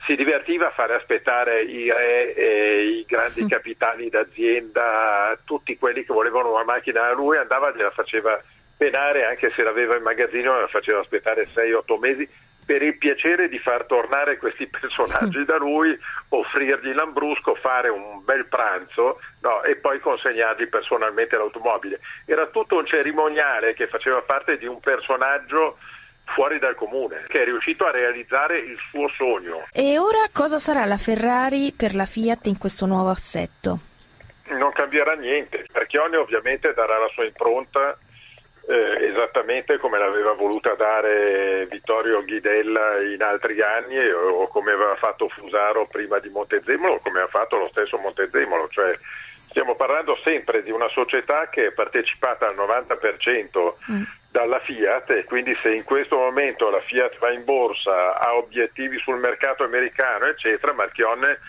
si 0.05 0.15
divertiva 0.15 0.67
a 0.67 0.71
fare 0.71 0.95
aspettare 0.95 1.63
i 1.63 1.89
re 1.89 2.33
e 2.33 2.83
i 2.83 3.05
grandi 3.07 3.47
capitani 3.47 4.09
d'azienda, 4.09 5.37
tutti 5.45 5.77
quelli 5.77 6.03
che 6.03 6.13
volevano 6.13 6.53
una 6.53 6.63
macchina 6.63 7.07
a 7.07 7.13
lui, 7.13 7.37
andava 7.37 7.69
e 7.69 7.75
gliela 7.75 7.91
faceva 7.91 8.41
penare 8.83 9.25
anche 9.25 9.49
se 9.55 9.63
l'aveva 9.63 9.95
in 9.95 10.03
magazzino, 10.03 10.59
la 10.59 10.67
faceva 10.67 10.99
aspettare 10.99 11.47
6-8 11.47 11.99
mesi 11.99 12.27
per 12.65 12.81
il 12.81 12.97
piacere 12.97 13.47
di 13.47 13.57
far 13.59 13.85
tornare 13.85 14.37
questi 14.37 14.67
personaggi 14.79 15.45
da 15.45 15.55
lui, 15.57 15.97
offrirgli 16.29 16.93
l'ambrusco, 16.93 17.55
fare 17.55 17.87
un 17.87 18.23
bel 18.25 18.45
pranzo 18.47 19.21
no, 19.41 19.63
e 19.63 19.77
poi 19.77 20.01
consegnargli 20.01 20.67
personalmente 20.67 21.37
l'automobile. 21.37 22.01
Era 22.25 22.47
tutto 22.47 22.77
un 22.77 22.85
cerimoniale 22.85 23.73
che 23.73 23.87
faceva 23.87 24.21
parte 24.21 24.57
di 24.57 24.65
un 24.65 24.81
personaggio 24.81 25.77
fuori 26.25 26.59
dal 26.59 26.75
comune, 26.75 27.25
che 27.27 27.41
è 27.41 27.45
riuscito 27.45 27.85
a 27.85 27.91
realizzare 27.91 28.57
il 28.57 28.77
suo 28.89 29.07
sogno. 29.15 29.67
E 29.71 29.97
ora 29.97 30.27
cosa 30.33 30.57
sarà 30.57 30.83
la 30.83 30.97
Ferrari 30.97 31.73
per 31.75 31.95
la 31.95 32.05
Fiat 32.05 32.47
in 32.47 32.57
questo 32.57 32.85
nuovo 32.85 33.09
assetto? 33.09 33.79
Non 34.47 34.73
cambierà 34.73 35.13
niente, 35.13 35.65
Marchione 35.73 36.17
ovviamente 36.17 36.73
darà 36.73 36.97
la 36.97 37.07
sua 37.13 37.23
impronta 37.23 37.97
eh, 38.65 39.07
esattamente 39.09 39.77
come 39.77 39.97
l'aveva 39.97 40.33
voluta 40.33 40.73
dare 40.75 41.65
Vittorio 41.69 42.23
Ghidella 42.23 43.01
in 43.01 43.21
altri 43.21 43.61
anni 43.61 43.99
o 44.09 44.47
come 44.47 44.71
aveva 44.71 44.95
fatto 44.95 45.27
Fusaro 45.29 45.87
prima 45.87 46.19
di 46.19 46.29
Montezemolo 46.29 46.93
o 46.93 46.99
come 46.99 47.21
ha 47.21 47.27
fatto 47.27 47.57
lo 47.57 47.67
stesso 47.69 47.97
Montezemolo, 47.97 48.69
cioè 48.69 48.97
stiamo 49.49 49.75
parlando 49.75 50.17
sempre 50.23 50.63
di 50.63 50.71
una 50.71 50.87
società 50.89 51.49
che 51.49 51.67
è 51.67 51.71
partecipata 51.71 52.47
al 52.47 52.55
90% 52.55 53.73
mm. 53.91 54.03
dalla 54.31 54.59
Fiat 54.59 55.09
e 55.11 55.23
quindi 55.25 55.55
se 55.61 55.73
in 55.73 55.83
questo 55.83 56.17
momento 56.17 56.69
la 56.69 56.81
Fiat 56.81 57.19
va 57.19 57.31
in 57.31 57.43
borsa, 57.43 58.17
ha 58.17 58.33
obiettivi 58.35 58.97
sul 58.97 59.17
mercato 59.17 59.63
americano, 59.63 60.25
eccetera, 60.25 60.73
Marchionne 60.73 61.39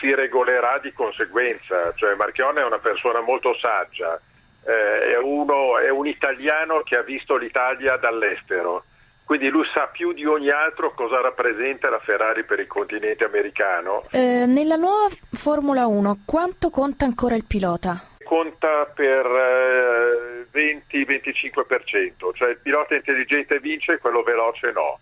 si 0.00 0.12
regolerà 0.14 0.78
di 0.78 0.92
conseguenza, 0.92 1.92
cioè 1.94 2.14
Marchionne 2.14 2.62
è 2.62 2.64
una 2.64 2.78
persona 2.78 3.20
molto 3.20 3.54
saggia, 3.58 4.20
eh, 4.66 5.12
è, 5.12 5.18
uno, 5.18 5.78
è 5.78 5.90
un 5.90 6.06
italiano 6.06 6.82
che 6.82 6.96
ha 6.96 7.02
visto 7.02 7.36
l'Italia 7.36 7.96
dall'estero, 7.96 8.84
quindi 9.24 9.48
lui 9.48 9.64
sa 9.72 9.86
più 9.86 10.12
di 10.12 10.24
ogni 10.24 10.50
altro 10.50 10.92
cosa 10.94 11.20
rappresenta 11.20 11.88
la 11.88 11.98
Ferrari 11.98 12.44
per 12.44 12.60
il 12.60 12.66
continente 12.66 13.24
americano. 13.24 14.04
Eh, 14.10 14.44
nella 14.46 14.76
nuova 14.76 15.08
Formula 15.32 15.86
1 15.86 16.22
quanto 16.24 16.70
conta 16.70 17.04
ancora 17.04 17.34
il 17.34 17.44
pilota? 17.44 18.08
conta 18.24 18.86
per 18.86 19.26
eh, 19.26 20.46
20-25%, 20.52 22.32
cioè 22.34 22.50
il 22.50 22.58
pilota 22.58 22.94
intelligente 22.96 23.60
vince, 23.60 23.98
quello 23.98 24.22
veloce 24.22 24.72
no. 24.72 24.98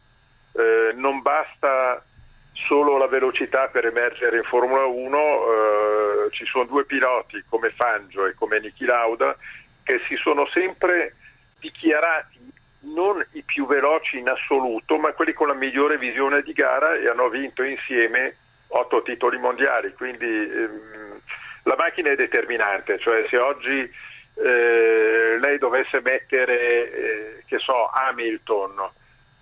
Eh, 0.55 0.93
non 0.95 1.23
basta 1.23 2.05
solo 2.53 2.97
la 2.97 3.07
velocità 3.07 3.69
per 3.69 3.87
emergere 3.87 4.37
in 4.37 4.45
Formula 4.45 4.85
1, 4.85 5.19
eh, 5.19 6.31
ci 6.33 6.45
sono 6.45 6.65
due 6.65 6.85
piloti 6.85 7.43
come 7.49 7.71
Fangio 7.71 8.27
e 8.27 8.35
come 8.35 8.61
Niki 8.61 8.85
Lauda 8.85 9.37
che 9.83 10.01
si 10.07 10.17
sono 10.17 10.47
sempre 10.47 11.17
dichiarati 11.59 12.51
non 12.85 13.25
i 13.33 13.43
più 13.43 13.67
veloci 13.67 14.19
in 14.19 14.29
assoluto, 14.29 14.97
ma 14.99 15.13
quelli 15.13 15.33
con 15.33 15.49
la 15.49 15.55
migliore 15.55 15.99
visione 15.99 16.43
di 16.43 16.53
gara 16.53 16.95
e 16.95 17.09
hanno 17.09 17.29
vinto 17.29 17.63
insieme 17.63 18.37
otto 18.69 19.03
titoli 19.03 19.39
mondiali, 19.39 19.93
quindi 19.93 20.27
ehm, 20.27 21.21
la 21.65 21.77
macchina 21.77 22.11
è 22.11 22.17
determinante, 22.17 22.99
cioè 22.99 23.27
se 23.29 23.37
oggi 23.37 23.91
eh, 24.35 25.39
lei 25.39 25.59
dovesse 25.59 26.01
mettere, 26.01 26.93
eh, 26.93 27.43
che 27.47 27.59
so, 27.59 27.89
Hamilton 27.89 28.91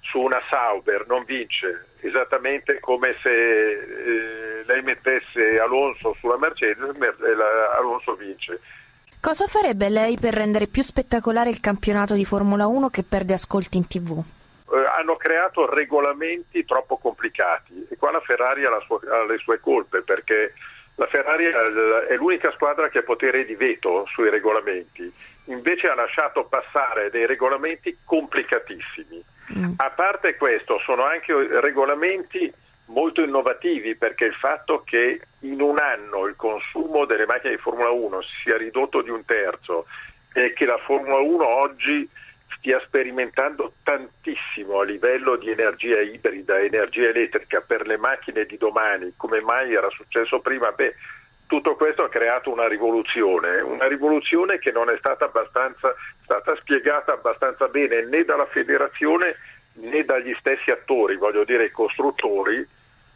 su 0.01 0.18
una 0.18 0.40
Sauber 0.48 1.07
non 1.07 1.24
vince, 1.24 1.86
esattamente 2.01 2.80
come 2.80 3.16
se 3.22 3.30
eh, 3.30 4.64
lei 4.64 4.82
mettesse 4.82 5.59
Alonso 5.59 6.16
sulla 6.18 6.38
Mercedes, 6.38 6.78
Alonso 7.76 8.14
vince. 8.14 8.61
Cosa 9.20 9.46
farebbe 9.46 9.88
lei 9.88 10.18
per 10.18 10.32
rendere 10.32 10.66
più 10.66 10.82
spettacolare 10.82 11.51
il 11.51 11.61
campionato 11.61 12.14
di 12.14 12.24
Formula 12.24 12.66
1 12.66 12.88
che 12.88 13.03
perde 13.03 13.34
ascolti 13.34 13.76
in 13.76 13.86
tv? 13.86 14.18
Eh, 14.18 14.84
hanno 14.98 15.16
creato 15.16 15.68
regolamenti 15.68 16.64
troppo 16.64 16.96
complicati 16.96 17.86
e 17.90 17.96
qua 17.96 18.12
la 18.12 18.20
Ferrari 18.20 18.64
ha, 18.64 18.80
sua, 18.86 18.98
ha 19.11 19.24
le 19.24 19.36
sue 19.38 19.61
colpe 19.61 20.01
perché 20.01 20.55
la 20.94 21.07
Ferrari 21.07 21.46
è 21.46 22.14
l'unica 22.16 22.51
squadra 22.53 22.90
che 22.90 22.98
ha 22.98 23.03
potere 23.03 23.46
di 23.46 23.55
veto 23.55 24.05
sui 24.12 24.28
regolamenti, 24.28 25.11
invece 25.46 25.88
ha 25.88 25.94
lasciato 25.94 26.44
passare 26.44 27.09
dei 27.11 27.24
regolamenti 27.24 27.96
complicatissimi. 28.05 29.24
Mm. 29.57 29.72
A 29.76 29.90
parte 29.90 30.36
questo, 30.36 30.78
sono 30.78 31.05
anche 31.05 31.32
regolamenti 31.61 32.53
molto 32.86 33.22
innovativi 33.22 33.94
perché 33.96 34.26
il 34.26 34.34
fatto 34.34 34.82
che 34.84 35.20
in 35.40 35.61
un 35.61 35.78
anno 35.78 36.26
il 36.26 36.36
consumo 36.36 37.05
delle 37.05 37.26
macchine 37.26 37.55
di 37.55 37.61
Formula 37.61 37.90
1 37.90 38.20
sia 38.42 38.57
ridotto 38.57 39.03
di 39.03 39.11
un 39.11 39.24
terzo 39.24 39.86
e 40.32 40.53
che 40.53 40.66
la 40.66 40.78
Formula 40.78 41.18
1 41.18 41.46
oggi 41.46 42.09
stia 42.57 42.80
sperimentando 42.84 43.74
tantissimo 43.82 44.80
a 44.80 44.84
livello 44.84 45.36
di 45.36 45.51
energia 45.51 46.01
ibrida, 46.01 46.59
energia 46.59 47.09
elettrica 47.09 47.61
per 47.61 47.86
le 47.86 47.96
macchine 47.96 48.44
di 48.44 48.59
domani, 48.59 49.14
come 49.16 49.40
mai 49.40 49.72
era 49.72 49.88
successo 49.90 50.40
prima? 50.40 50.70
Beh, 50.72 50.94
tutto 51.51 51.74
questo 51.74 52.05
ha 52.05 52.09
creato 52.09 52.53
una 52.53 52.68
rivoluzione, 52.68 53.61
una 53.61 53.88
rivoluzione 53.88 54.61
che 54.61 54.70
non 54.70 54.88
è 54.88 54.96
stata, 54.98 55.24
abbastanza, 55.24 55.92
stata 56.22 56.55
spiegata 56.55 57.12
abbastanza 57.12 57.66
bene 57.66 58.05
né 58.05 58.22
dalla 58.24 58.46
federazione 58.46 59.34
né 59.72 60.05
dagli 60.05 60.32
stessi 60.38 60.70
attori, 60.70 61.16
voglio 61.16 61.42
dire 61.42 61.64
i 61.64 61.72
costruttori 61.72 62.64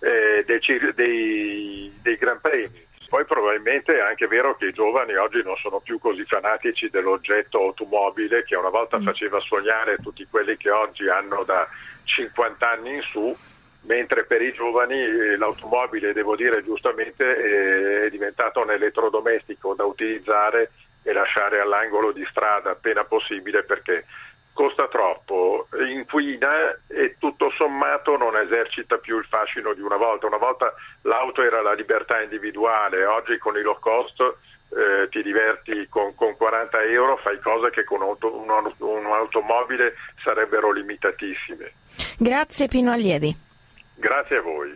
eh, 0.00 0.44
dei, 0.44 0.60
dei, 0.94 1.96
dei 2.02 2.16
Gran 2.16 2.40
Premi. 2.40 2.84
Poi 3.08 3.24
probabilmente 3.24 3.96
è 3.96 4.00
anche 4.00 4.26
vero 4.26 4.56
che 4.56 4.66
i 4.66 4.72
giovani 4.72 5.14
oggi 5.14 5.40
non 5.44 5.54
sono 5.58 5.78
più 5.78 6.00
così 6.00 6.24
fanatici 6.24 6.90
dell'oggetto 6.90 7.60
automobile 7.60 8.42
che 8.42 8.56
una 8.56 8.70
volta 8.70 8.98
mm. 8.98 9.04
faceva 9.04 9.38
sognare 9.38 9.98
tutti 10.02 10.26
quelli 10.28 10.56
che 10.56 10.70
oggi 10.70 11.08
hanno 11.08 11.44
da 11.44 11.68
50 12.02 12.68
anni 12.68 12.96
in 12.96 13.02
su, 13.02 13.36
mentre 13.84 14.24
per 14.24 14.42
i 14.42 14.52
giovani 14.52 15.00
eh, 15.00 15.36
l'automobile, 15.36 16.12
devo 16.12 16.36
dire 16.36 16.62
giustamente, 16.62 18.02
è 18.04 18.10
diventato 18.10 18.60
un 18.60 18.70
elettrodomestico 18.70 19.74
da 19.74 19.84
utilizzare 19.84 20.70
e 21.02 21.12
lasciare 21.12 21.60
all'angolo 21.60 22.12
di 22.12 22.26
strada 22.30 22.70
appena 22.70 23.04
possibile 23.04 23.62
perché 23.62 24.06
costa 24.54 24.88
troppo, 24.88 25.66
inquina 25.86 26.74
e 26.86 27.16
tutto 27.18 27.50
sommato 27.50 28.16
non 28.16 28.36
esercita 28.36 28.96
più 28.98 29.18
il 29.18 29.26
fascino 29.26 29.74
di 29.74 29.82
una 29.82 29.96
volta. 29.96 30.26
Una 30.26 30.38
volta 30.38 30.72
l'auto 31.02 31.42
era 31.42 31.60
la 31.60 31.74
libertà 31.74 32.22
individuale, 32.22 33.04
oggi 33.04 33.36
con 33.36 33.56
i 33.56 33.62
low 33.62 33.78
cost 33.80 34.20
eh, 34.20 35.08
ti 35.10 35.22
diverti 35.22 35.86
con, 35.90 36.14
con, 36.14 36.36
40 36.36 36.82
euro, 36.84 37.16
fai 37.18 37.38
cose 37.40 37.70
che 37.70 37.84
con 37.84 38.00
auto, 38.00 38.34
un, 38.34 38.48
un'automobile 38.78 39.94
sarebbero 40.22 40.72
limitatissime. 40.72 41.72
Grazie 42.18 42.68
Pino 42.68 42.92
Allievi. 42.92 43.52
Grazie 43.96 44.38
a 44.38 44.42
voi. 44.42 44.72